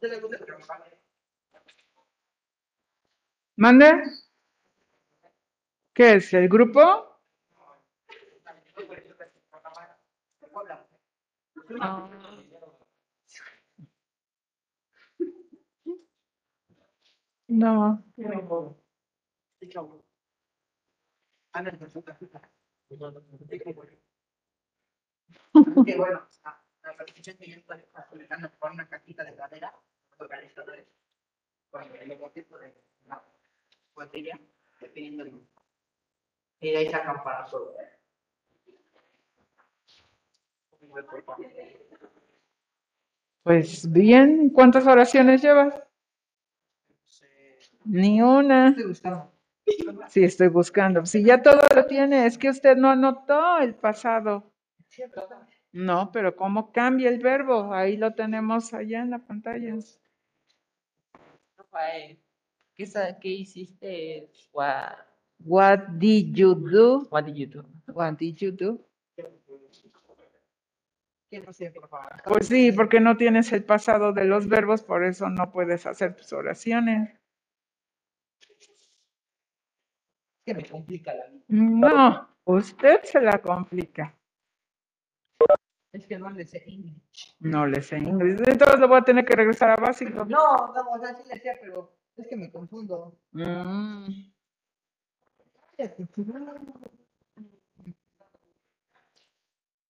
[0.00, 0.82] voy a preguntar cómo vas.
[3.56, 3.90] ¿Mande?
[5.94, 6.32] ¿Qué es?
[6.34, 7.16] ¿El grupo?
[11.80, 12.35] Ah.
[17.48, 18.02] No.
[25.52, 26.26] Bueno,
[28.76, 29.74] la cajita de madera,
[30.18, 30.86] localizadores,
[31.72, 32.74] el de
[33.08, 33.22] la
[33.94, 34.38] botella,
[34.80, 35.46] dependiendo del
[36.60, 37.74] Y de ahí sacan para solo.
[43.42, 45.85] Pues bien, ¿cuántas oraciones llevas?
[47.86, 48.68] Ni una.
[48.68, 49.32] Estoy buscando.
[50.08, 51.06] Sí, estoy buscando.
[51.06, 54.52] Si ya todo lo tiene, es que usted no anotó el pasado.
[55.72, 57.74] No, pero ¿cómo cambia el verbo?
[57.74, 59.74] Ahí lo tenemos allá en la pantalla.
[61.58, 62.18] Rafael,
[62.74, 64.30] ¿qué, hiciste?
[64.52, 64.94] What,
[65.44, 67.06] What did you do?
[67.10, 67.64] what did you do?
[67.92, 68.80] What did you do?
[72.24, 76.14] Pues sí, porque no tienes el pasado de los verbos, por eso no puedes hacer
[76.14, 77.10] tus oraciones.
[80.46, 81.44] Que me complica la vida.
[81.48, 84.14] No, usted se la complica.
[85.92, 87.36] Es que no le sé inglés.
[87.40, 88.40] No le sé inglés.
[88.46, 90.24] Entonces lo voy a tener que regresar a básico.
[90.24, 93.18] No, no, o sea, sí le sé, pero es que me confundo.
[93.32, 94.06] Mm.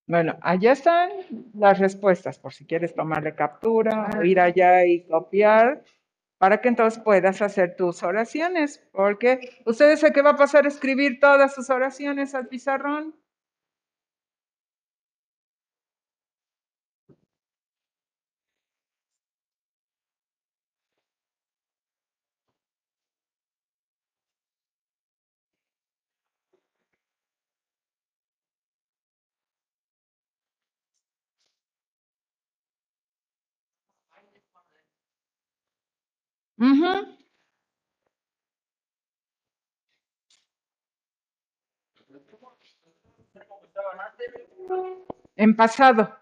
[0.07, 1.11] Bueno, allá están
[1.55, 5.83] las respuestas, por si quieres tomarle captura o ir allá y copiar,
[6.39, 10.69] para que entonces puedas hacer tus oraciones, porque ustedes sé que va a pasar a
[10.69, 13.15] escribir todas sus oraciones al pizarrón.
[45.37, 46.17] En pasado.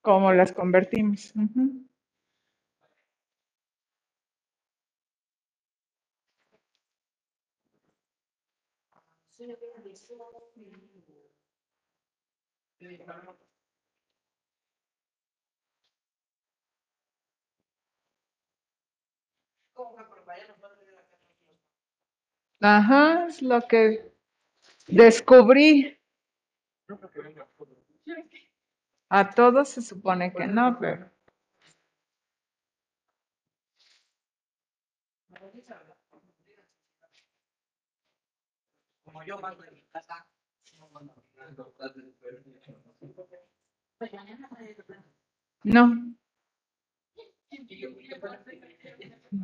[0.00, 1.32] ¿Cómo las convertimos?
[1.34, 1.86] Ujú.
[22.60, 24.12] Ajá, es lo que
[24.88, 25.98] descubrí.
[29.08, 31.10] A todos se supone que no, pero
[45.64, 46.16] no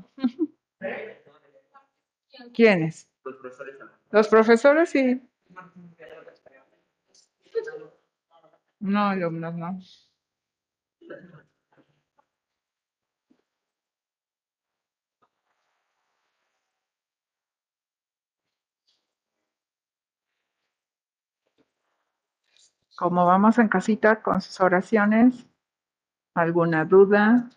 [2.39, 2.53] mando no.
[2.53, 3.09] ¿Quiénes?
[4.11, 5.21] Los profesores sí.
[8.81, 9.79] No, alumnos no.
[22.97, 25.47] Como vamos en casita con sus oraciones,
[26.35, 27.51] ¿alguna duda?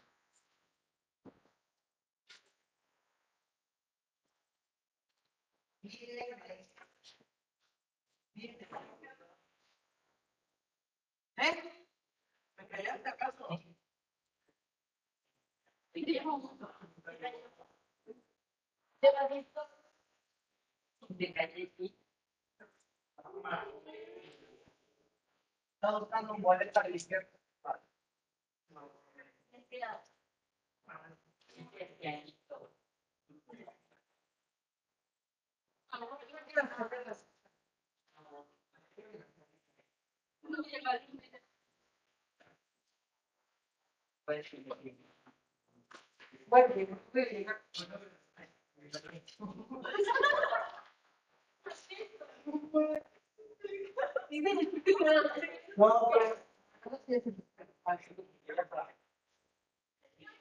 [11.37, 11.85] ¿Eh?
[12.57, 13.47] ¿Me callaste acaso?
[15.95, 16.23] Está
[25.99, 27.29] buscando un boleto a la izquierda.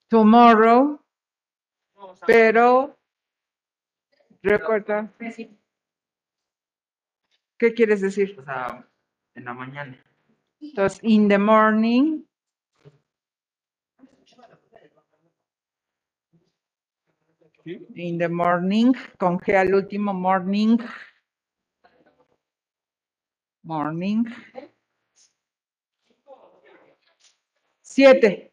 [0.10, 1.00] Tomorrow.
[2.26, 2.96] Pero
[4.42, 5.12] recuerda.
[7.64, 8.38] ¿Qué quieres decir?
[8.38, 8.86] O sea,
[9.36, 9.98] en la mañana.
[10.60, 12.24] Entonces, in the morning.
[17.66, 20.78] In the morning, con G al último, morning.
[23.64, 24.26] Morning.
[27.82, 28.53] Siete.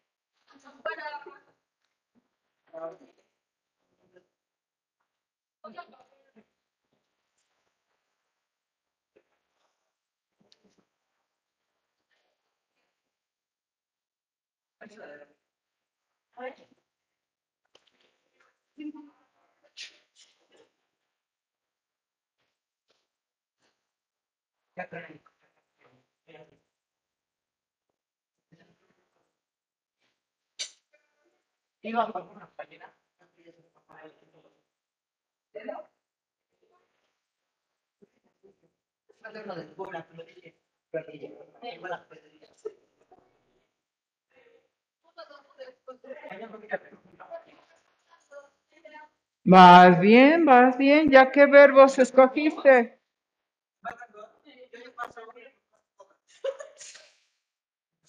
[49.45, 51.11] Vas bien, vas bien.
[51.11, 53.00] ¿Ya qué verbos escogiste?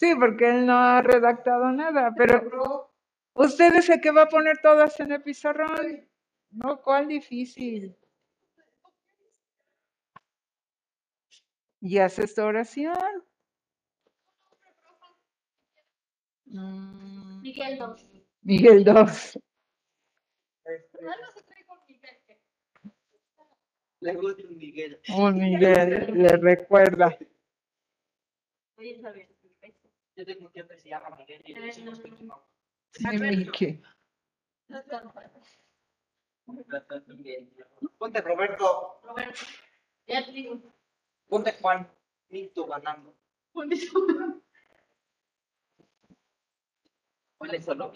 [0.01, 2.89] Sí, porque él no ha redactado nada, pero
[3.35, 6.09] usted es el que va a poner todas en el pizarrón.
[6.49, 7.95] No, ¿cuál difícil?
[11.81, 12.97] ¿Y haces tu oración?
[16.47, 18.03] Mm, Miguel dos.
[18.41, 19.39] Miguel 2.
[20.65, 22.39] Algo se trae con Miguel.
[23.99, 24.99] Le gusta un Miguel.
[25.15, 27.15] Un Miguel le recuerda.
[28.77, 29.27] Oye, Isabel.
[30.21, 32.45] Yo tengo un tío que se llama Miguel y le decimos que es mamá.
[32.91, 33.81] Sí, Miki.
[37.07, 37.51] Miguel.
[37.97, 38.99] Ponte Roberto.
[39.01, 39.41] Roberto.
[40.05, 40.61] Ya te digo.
[41.27, 41.89] Ponte Juan.
[42.29, 43.17] Minto ganando.
[43.51, 44.43] ¿Dónde son?
[47.39, 47.91] Ponle solo.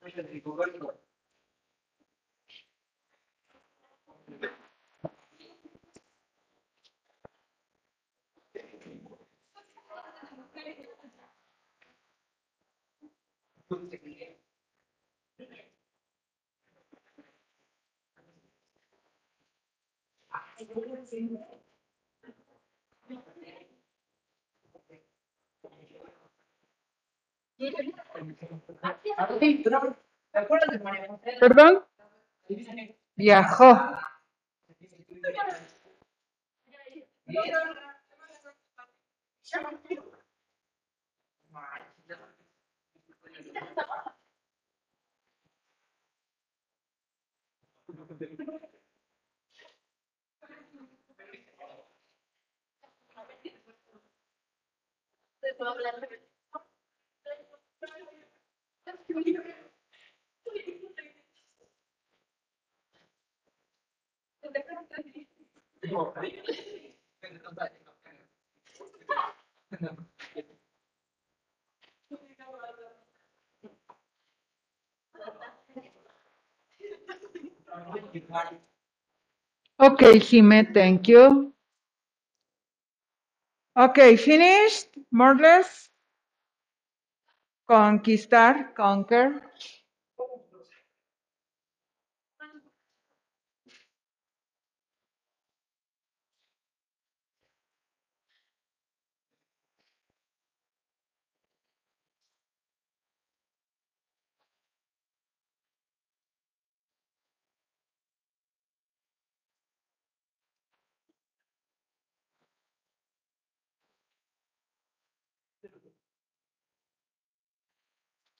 [0.00, 1.11] ¿Te acuerdas
[31.38, 31.84] ¿Perdón?
[33.16, 33.68] Viajó.
[79.78, 81.52] Okay, Jime, thank you.
[83.76, 85.90] Okay, finished, more or less.
[87.68, 89.42] Conquistar, conquer.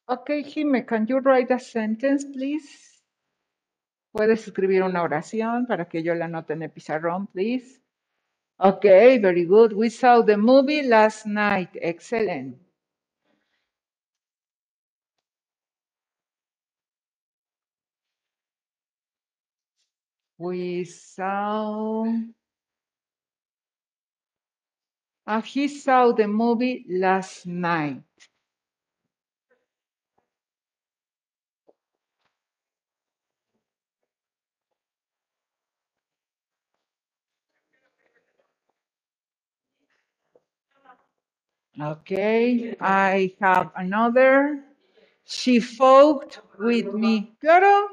[0.09, 3.03] Okay, Jime, can you write a sentence, please?
[4.13, 7.81] Puedes escribir una oración para que yo la anote en el pizarrón, please.
[8.61, 9.73] Okay, very good.
[9.75, 11.71] We saw the movie last night.
[11.81, 12.57] Excellent.
[20.39, 22.07] We saw.
[25.27, 28.03] Ah, he saw the movie last night.
[41.81, 44.65] Okay, I have another.
[45.25, 47.33] She fought with me.
[47.41, 47.89] Claro.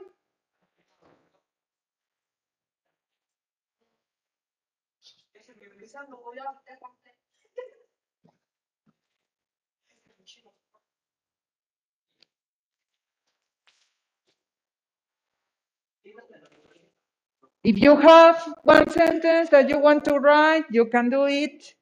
[17.63, 21.73] If you have one sentence that you want to write, you can do it.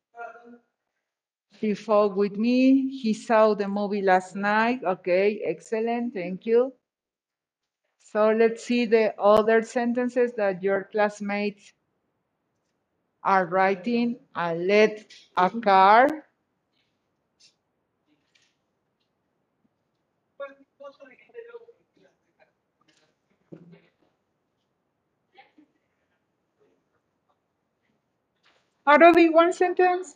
[1.59, 1.73] He
[2.15, 2.89] with me.
[3.01, 4.81] He saw the movie last night.
[4.83, 6.13] Okay, excellent.
[6.13, 6.73] Thank you.
[7.99, 11.73] So let's see the other sentences that your classmates
[13.23, 14.17] are writing.
[14.35, 15.05] I led
[15.37, 16.07] a car.
[28.87, 30.15] Adobe, one sentence.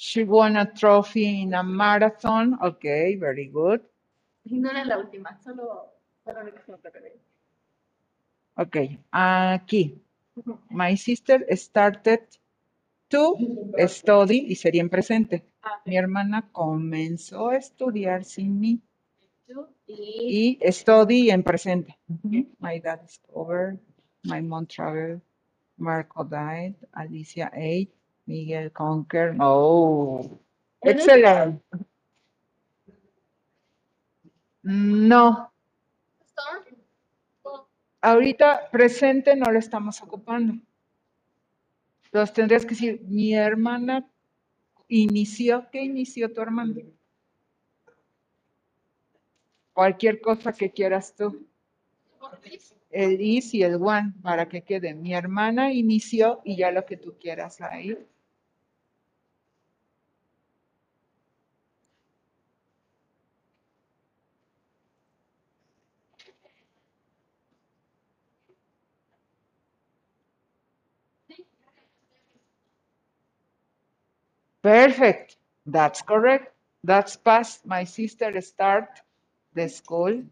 [0.00, 2.56] She won a trophy in a marathon.
[2.62, 3.80] Okay, very good.
[4.44, 5.90] Ignora la última, solo
[6.24, 7.18] ocurre.
[8.56, 10.00] Okay, aquí.
[10.70, 12.20] My sister started
[13.08, 13.34] to
[13.88, 15.42] study y sería en presente.
[15.84, 18.80] Mi hermana comenzó a estudiar sin mí
[19.88, 21.98] Y y study en presente.
[22.60, 23.76] My dad is over.
[24.22, 25.22] My mom traveled.
[25.76, 26.76] Marco died.
[26.92, 27.97] Alicia ate.
[28.28, 29.38] Miguel conquered.
[29.40, 30.38] Oh,
[30.82, 31.62] excellent.
[34.62, 35.50] No,
[38.02, 40.54] ahorita presente no lo estamos ocupando.
[42.04, 44.06] Entonces tendrías que decir, mi hermana
[44.88, 45.66] inició.
[45.70, 46.74] ¿Qué inició tu hermana?
[49.72, 51.46] Cualquier cosa que quieras tú.
[52.90, 54.92] El is y el one para que quede.
[54.92, 57.96] Mi hermana inició y ya lo que tú quieras ahí.
[74.62, 75.36] Perfect.
[75.66, 76.54] That's correct.
[76.84, 77.66] That's past.
[77.66, 79.00] My sister start
[79.52, 80.22] the school.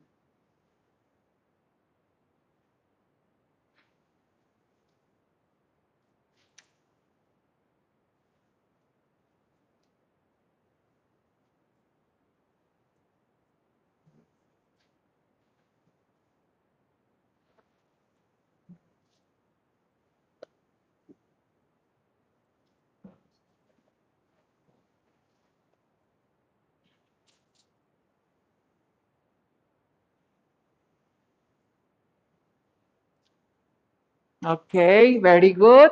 [34.47, 35.90] Okay, very good.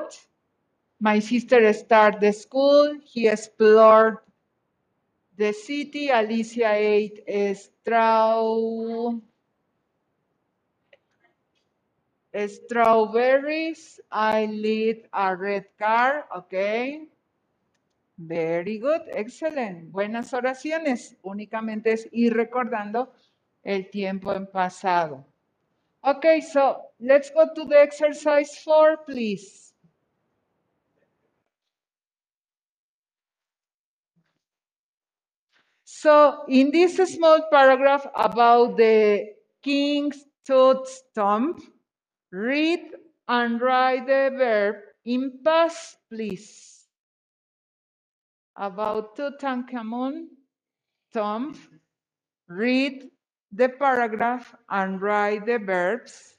[1.01, 3.01] My sister started the school.
[3.03, 4.19] He explored
[5.37, 6.09] the city.
[6.11, 7.27] Alicia ate
[7.59, 9.11] straw,
[12.47, 14.01] strawberries.
[14.13, 16.27] I lit a red car.
[16.37, 17.09] Okay.
[18.17, 19.91] Very good, excellent.
[19.91, 21.17] Buenas oraciones.
[21.23, 23.13] Únicamente es ir recordando
[23.65, 25.27] el tiempo en pasado.
[26.07, 29.73] Okay, so let's go to the exercise four, please.
[35.85, 39.33] So in this small paragraph about the
[39.63, 41.63] king's tooth stump,
[42.31, 42.83] read
[43.27, 44.77] and write the verb
[45.07, 46.85] in past, please.
[48.57, 50.27] About Tutankhamun,
[51.15, 51.59] tomb,
[52.47, 53.09] read
[53.55, 56.35] the paragraph and write the verbs.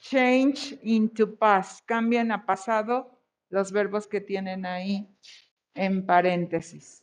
[0.00, 1.86] Change into past.
[1.86, 3.18] Cambian a pasado
[3.50, 5.06] los verbos que tienen ahí
[5.74, 7.02] en paréntesis.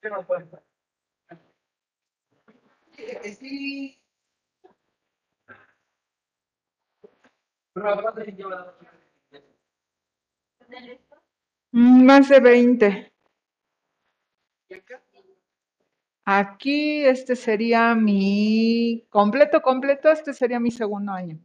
[0.00, 0.46] ¿Qué nos puede?
[3.34, 4.00] Sí.
[7.74, 8.76] Pero de llevar
[10.70, 11.09] Mm,
[11.72, 13.12] Más de 20.
[14.68, 15.02] ¿Y acá?
[16.24, 21.38] Aquí este sería mi completo, completo, este sería mi segundo año.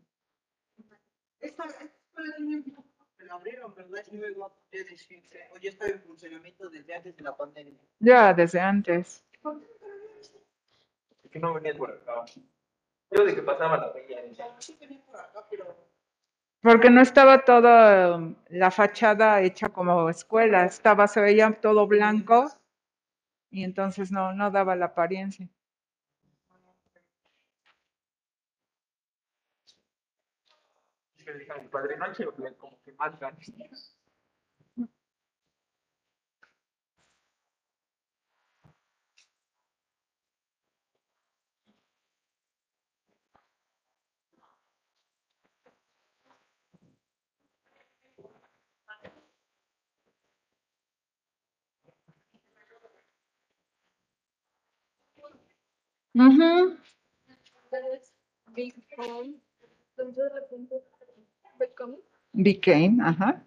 [1.40, 4.00] Esta, esta me la abrieron, ¿verdad?
[4.00, 7.80] Es nuevo, ya decirse, o ya está en funcionamiento desde antes de la pandemia.
[8.00, 9.24] Ya, desde antes.
[11.24, 12.26] Es que no venía por acá.
[13.12, 14.24] Yo de que pasaba la veía.
[14.60, 15.76] Sí venía por acá, pero
[16.66, 18.20] Porque no estaba toda
[18.50, 22.50] la fachada hecha como escuela, estaba, se veía todo blanco
[23.52, 25.48] y entonces no, no daba la apariencia.
[32.98, 33.96] más ganas.
[56.16, 56.78] Ujú.
[58.56, 59.36] Become.
[59.98, 60.84] Entonces de repente,
[61.60, 61.98] become.
[62.34, 63.46] Became, ajá.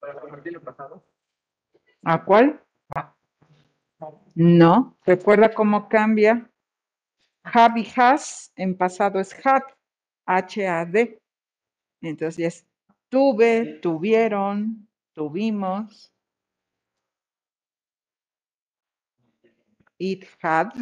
[0.00, 1.04] Para convertirlo en pasado.
[2.04, 2.60] ¿A cuál?
[4.34, 4.96] No.
[5.04, 6.50] Recuerda cómo cambia.
[7.44, 9.62] Have y has en pasado es had,
[10.26, 11.20] H-A-D.
[12.00, 12.66] Entonces
[13.08, 16.12] tuve, tuvieron, tuvimos.
[19.98, 20.72] It had.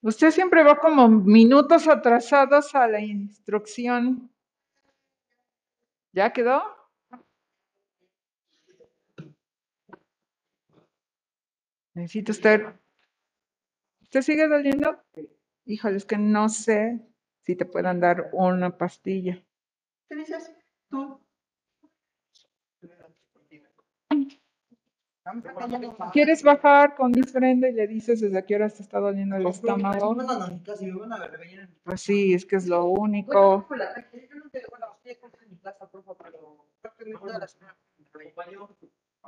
[0.00, 4.30] Usted siempre va como minutos atrasados a la instrucción.
[6.12, 6.62] ¿Ya quedó?
[11.94, 12.66] Necesito usted.
[14.02, 15.02] ¿Usted sigue doliendo?
[15.64, 17.00] Híjole, es que no sé
[17.40, 19.42] si te puedan dar una pastilla.
[20.08, 20.54] ¿Qué dices?
[20.88, 21.23] Tú.
[26.12, 29.46] ¿Quieres bajar con Miss Brenda y le dices desde qué hora te está doliendo el
[29.46, 30.16] estómago?
[31.84, 33.66] Pues sí, es que es lo único.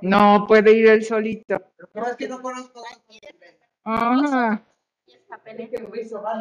[0.03, 1.63] No pero puede ir él solito.
[1.95, 2.83] No, es que no conozco
[3.85, 4.67] Ah, mal.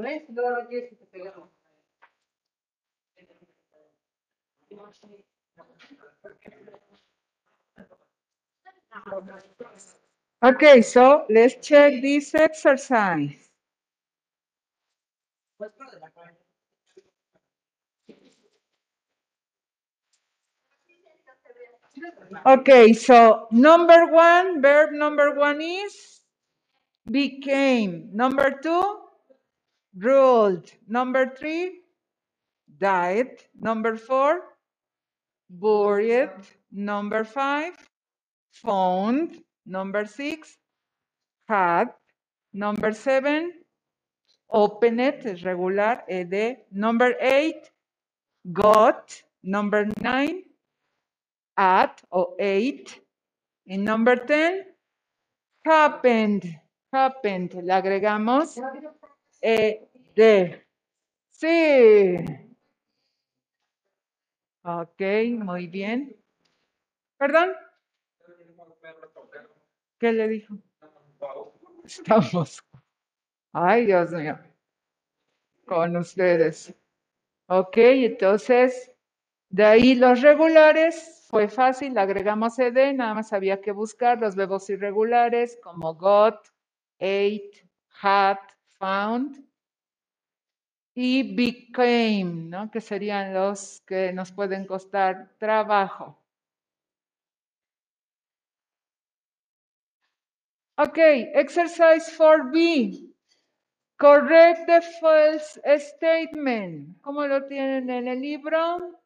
[0.00, 0.24] ves?
[0.30, 1.50] No lo quieres que te pegamos.
[10.42, 13.50] Okay, so let's check this exercise.
[22.46, 26.20] Okay, so number one, verb number one is
[27.10, 28.10] became.
[28.12, 28.98] Number two,
[29.96, 30.70] ruled.
[30.88, 31.80] Number three,
[32.78, 33.30] died.
[33.60, 34.40] Number four,
[35.50, 36.30] buried.
[36.72, 37.74] Number five,
[38.52, 39.42] found.
[39.66, 40.56] Number six,
[41.48, 41.88] had.
[42.52, 43.52] Number seven,
[44.50, 46.56] open it, regular, ed.
[46.72, 47.70] Number eight,
[48.52, 49.22] got.
[49.42, 50.43] Number nine,
[51.56, 53.00] at o ate.
[53.68, 54.66] And number 10,
[55.64, 56.60] happened.
[56.92, 57.54] Happened.
[57.54, 58.58] Le agregamos
[59.42, 59.88] ed.
[61.30, 62.16] Sí.
[64.62, 65.00] Ok,
[65.38, 66.16] muy bien.
[67.18, 67.54] ¿Perdón?
[69.98, 70.56] ¿Qué le dijo?
[71.84, 72.64] Estamos.
[73.52, 74.38] Ay, Dios mío.
[75.66, 76.74] Con ustedes.
[77.48, 78.93] Ok, entonces,
[79.54, 84.68] de ahí los regulares, fue fácil, agregamos ed, nada más había que buscar los verbos
[84.68, 86.48] irregulares como got,
[86.98, 87.70] ate,
[88.02, 88.38] had,
[88.80, 89.46] found
[90.96, 92.68] y became, ¿no?
[92.68, 96.18] Que serían los que nos pueden costar trabajo.
[100.76, 103.14] Ok, exercise 4B.
[103.98, 107.00] Correct the false statement.
[107.02, 109.03] ¿Cómo lo tienen en el libro?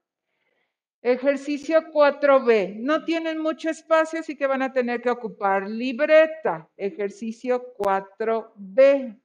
[1.03, 2.77] Ejercicio 4B.
[2.77, 6.69] No tienen mucho espacio, así que van a tener que ocupar libreta.
[6.77, 9.20] Ejercicio 4B.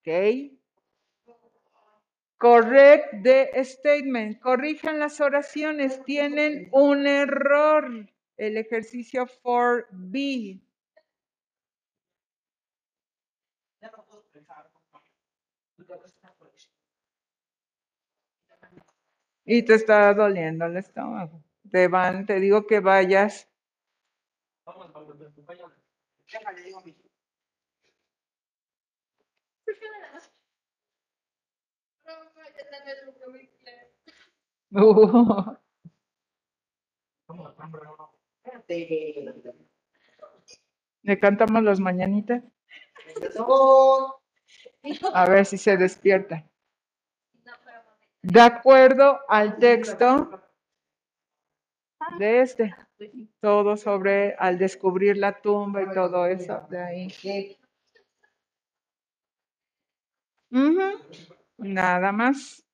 [0.00, 0.60] Ok.
[2.38, 4.40] Correct the statement.
[4.40, 6.02] Corrijan las oraciones.
[6.04, 8.08] Tienen un error.
[8.36, 10.60] El ejercicio 4B.
[19.52, 21.42] Y te está doliendo el estómago.
[21.72, 23.48] Te van, te digo que vayas.
[26.32, 26.96] Déjale, digo a mi
[34.72, 35.56] Uh.
[41.02, 42.44] ¿Le cantamos las mañanitas?
[45.12, 46.49] A ver si se despierta.
[48.22, 50.42] De acuerdo al texto
[52.18, 52.74] de este.
[53.40, 57.56] Todo sobre al descubrir la tumba y todo eso de ahí.
[61.58, 62.64] Nada más.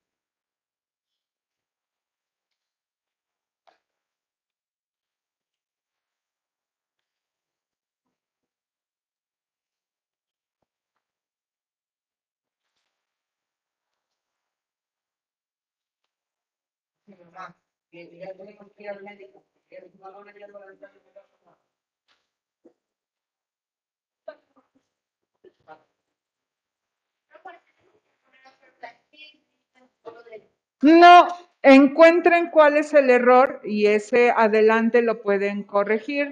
[30.82, 31.26] No,
[31.62, 36.30] encuentren cuál es el error y ese adelante lo pueden corregir.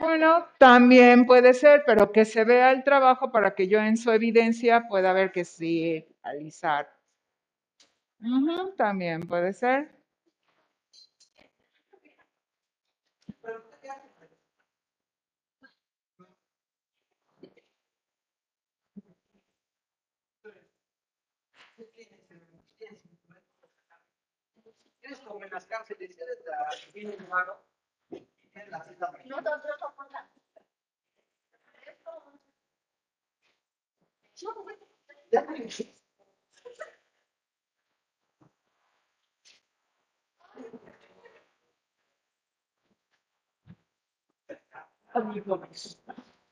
[0.00, 4.10] Bueno, también puede ser, pero que se vea el trabajo para que yo en su
[4.10, 6.90] evidencia pueda ver que sí, alisar.
[8.22, 9.90] Ujú, también puede ser.
[25.50, 25.66] Las
[28.60, 30.20] es la celda No, no, no, no, no.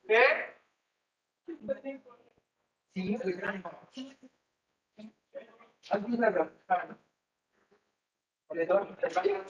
[0.09, 0.25] ¿Qué?
[2.95, 3.37] Sí, pues,
[5.91, 6.53] ayúdalo.
[8.55, 9.47] Le doy- le doy un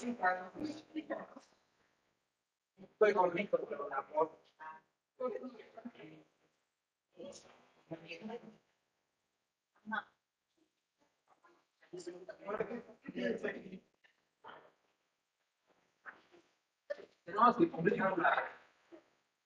[0.93, 1.29] chica.
[2.83, 4.39] Estoy gordito, pero la amor.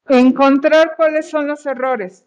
[0.09, 2.27] Encontrar cuáles son los errores.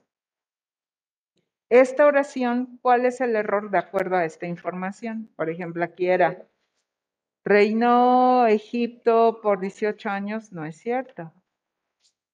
[1.70, 5.30] Esta oración, ¿cuál es el error de acuerdo a esta información?
[5.36, 6.48] Por ejemplo, aquí era,
[7.46, 11.32] reinó Egipto por 18 años, no es cierto.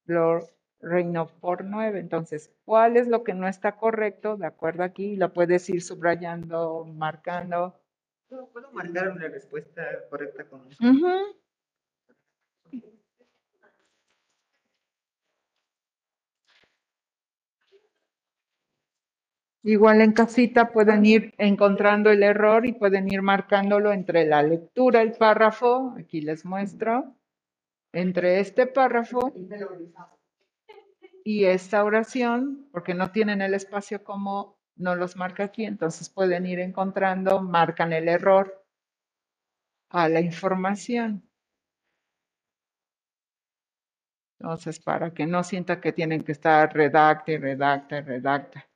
[0.05, 0.39] Lo
[0.79, 1.99] reinó por 9.
[1.99, 4.37] Entonces, ¿cuál es lo que no está correcto?
[4.37, 7.79] De acuerdo aquí, lo puedes ir subrayando, marcando.
[8.29, 10.83] ¿Puedo mandar una respuesta correcta con eso?
[10.83, 11.40] Ujú.
[19.63, 25.03] Igual en casita pueden ir encontrando el error y pueden ir marcándolo entre la lectura,
[25.03, 27.15] el párrafo, aquí les muestro,
[27.93, 29.31] entre este párrafo
[31.23, 36.47] y esta oración, porque no tienen el espacio como no los marca aquí, entonces pueden
[36.47, 38.65] ir encontrando, marcan el error
[39.89, 41.23] a la información.
[44.39, 48.70] Entonces, para que no sienta que tienen que estar redacta y redacta y redacta.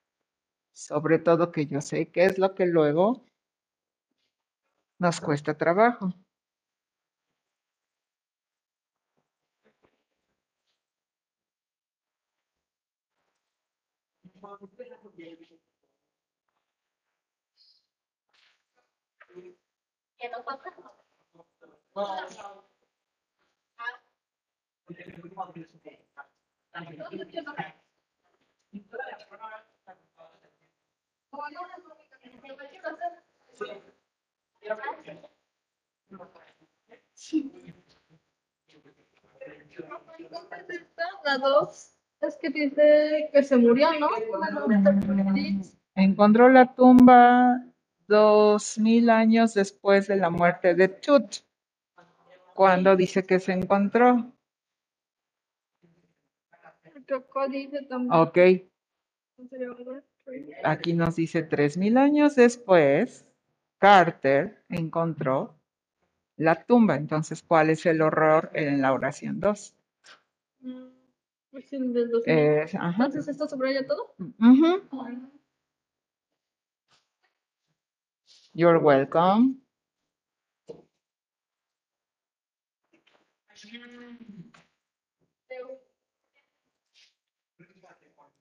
[0.76, 3.24] Sobre todo que yo sé qué es lo que luego
[5.00, 6.14] nos cuesta trabajo.
[41.24, 44.10] La dos es que dice que se murió, ¿no?
[45.96, 47.62] Encontró la tumba
[48.08, 51.38] dos mil años después de la muerte de Tut.
[52.54, 54.32] Cuando dice que se encontró.
[58.12, 58.38] Ok,
[60.64, 63.26] aquí nos dice tres mil años después,
[63.78, 65.56] Carter encontró
[66.38, 66.96] la tumba.
[66.96, 69.76] Entonces, ¿cuál es el horror en la oración 2?
[70.62, 70.86] Mm,
[71.52, 72.34] pues el del 2000.
[72.34, 72.66] Eh.
[72.72, 74.16] Entonces, ¿esto subraya todo?
[78.54, 79.65] You're welcome.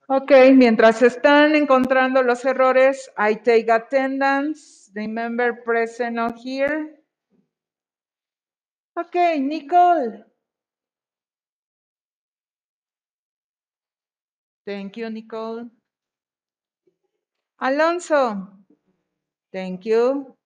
[0.07, 4.91] Ok, mientras están encontrando los errores, I take attendance.
[4.93, 7.03] Remember present or here.
[8.95, 10.23] Ok, Nicole.
[14.65, 15.71] Thank you, Nicole.
[17.57, 18.63] Alonso.
[19.51, 20.37] Thank you.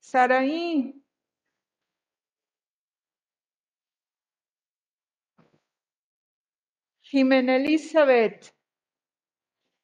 [0.00, 0.94] Saraí.
[7.02, 8.57] Jimena Elizabeth.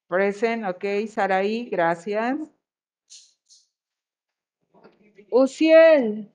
[0.09, 0.85] Present, ok.
[1.09, 2.39] Saraí, gracias.
[5.31, 6.33] Uciel.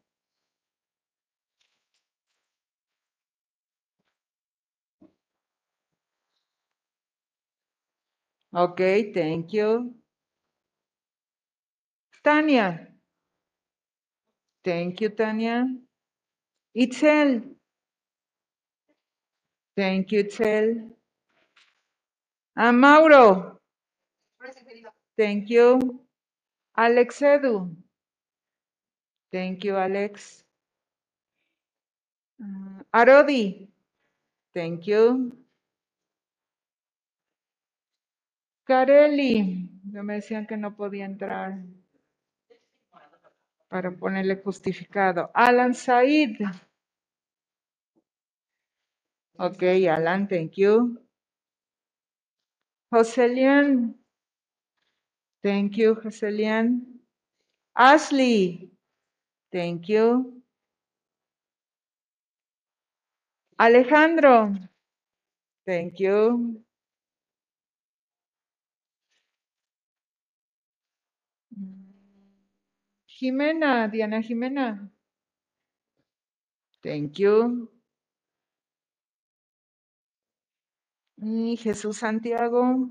[8.53, 8.81] Ok,
[9.13, 9.95] thank you.
[12.23, 12.89] Tania.
[14.63, 15.65] Thank you, Tania.
[16.75, 17.57] Itzel.
[19.75, 20.95] Thank you, Itzel.
[22.55, 23.58] Ah, Mauro.
[25.19, 25.99] Thank you.
[26.77, 27.75] Alex Edu.
[29.33, 30.45] Thank you, Alex.
[32.41, 33.67] Ah, Arodi.
[34.53, 35.35] Thank you.
[38.65, 39.67] Carelli.
[39.91, 41.59] Ya me decían que no podía entrar.
[43.69, 45.31] para ponerle justificado.
[45.33, 46.37] Alan Said.
[49.37, 50.99] Ok, Alan, thank you.
[52.91, 53.98] Joselian.
[55.43, 56.81] Thank you, Joselian.
[57.77, 58.71] Ashley.
[59.51, 60.41] Thank you.
[63.59, 64.55] Alejandro.
[65.65, 66.61] Thank you.
[73.07, 74.89] Jimena, Diana Jimena.
[76.81, 77.69] Thank you.
[81.17, 82.89] Y Jesús Santiago.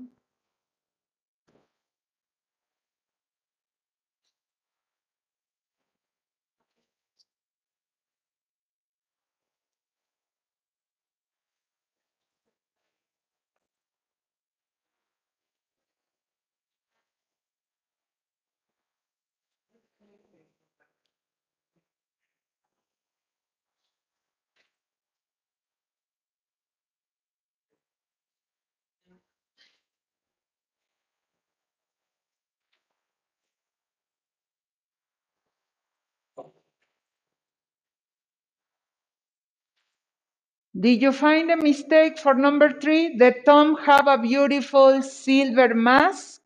[40.79, 43.17] Did you find a mistake for number three?
[43.17, 46.41] The Tom have a beautiful silver mask.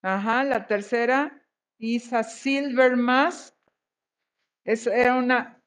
[0.00, 1.32] Ajá, la tercera
[1.80, 3.52] is a silver mask.
[4.64, 5.60] Es era una.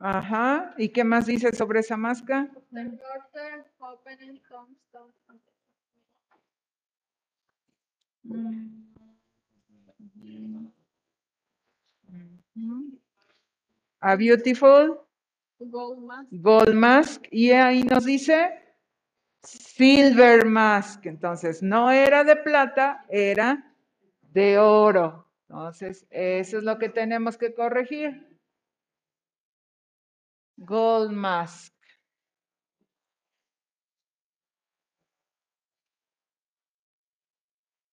[0.00, 0.74] Ajá.
[0.76, 2.50] ¿Y qué más dice sobre esa máscara?
[14.00, 15.06] A beautiful
[15.58, 16.28] Gold mask.
[16.30, 17.26] gold mask.
[17.30, 18.50] Y ahí nos dice
[19.42, 21.06] silver mask.
[21.06, 23.74] Entonces, no era de plata, era
[24.22, 25.26] de oro.
[25.48, 28.26] Entonces, eso es lo que tenemos que corregir.
[30.56, 31.74] Gold mask.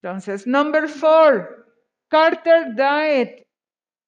[0.01, 1.67] Entonces, number four,
[2.09, 3.46] Carter died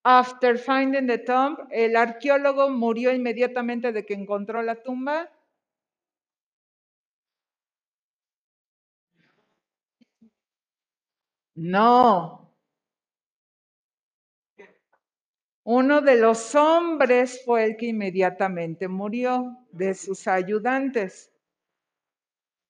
[0.04, 1.58] after finding the tomb.
[1.72, 5.30] El arqueólogo murió inmediatamente de que encontró la tumba.
[11.56, 12.50] No.
[15.66, 21.32] Uno de los hombres fue el que inmediatamente murió, de sus ayudantes.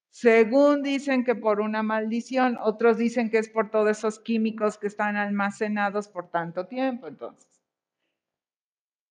[0.09, 4.87] Según dicen que por una maldición, otros dicen que es por todos esos químicos que
[4.87, 7.47] están almacenados por tanto tiempo, entonces.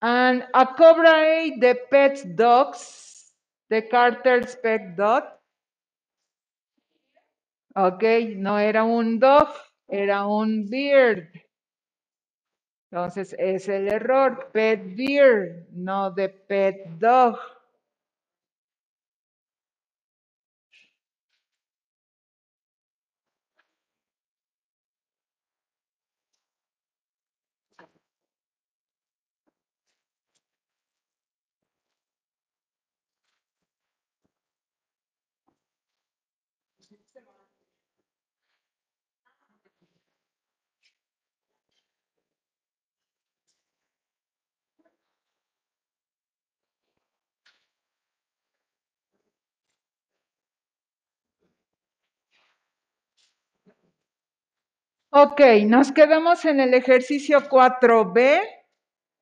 [0.00, 3.32] And a cobra the pet dogs,
[3.68, 5.24] the Carter's pet dog.
[7.74, 8.02] Ok,
[8.36, 9.48] no era un dog,
[9.88, 11.28] era un beard.
[12.90, 17.38] Entonces es el error, pet beard, no de pet dog.
[55.20, 58.40] Ok, nos quedamos en el ejercicio 4B.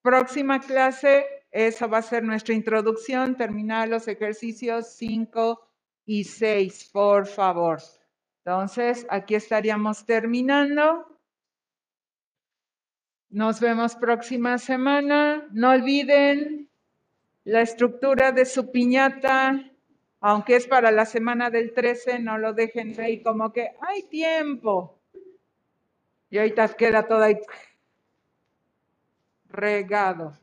[0.03, 3.35] Próxima clase, esa va a ser nuestra introducción.
[3.35, 5.59] Terminar los ejercicios 5
[6.05, 7.79] y 6, por favor.
[8.45, 11.19] Entonces, aquí estaríamos terminando.
[13.31, 15.49] Nos vemos próxima semana.
[15.53, 16.69] No olviden
[17.45, 19.65] la estructura de su piñata,
[20.21, 24.96] aunque es para la semana del 13, no lo dejen ahí como que hay tiempo.
[26.31, 27.39] Y ahorita queda todo ahí
[29.49, 30.37] regado.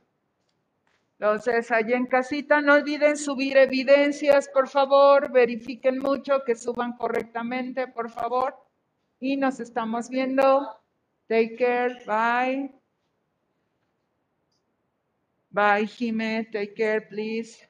[1.20, 5.32] Entonces, allá en casita, no olviden subir evidencias, por favor.
[5.32, 8.56] Verifiquen mucho que suban correctamente, por favor.
[9.20, 10.68] Y nos estamos viendo.
[11.28, 12.04] Take care.
[12.06, 12.74] Bye.
[15.50, 16.50] Bye, Jime.
[16.52, 17.70] Take care, please.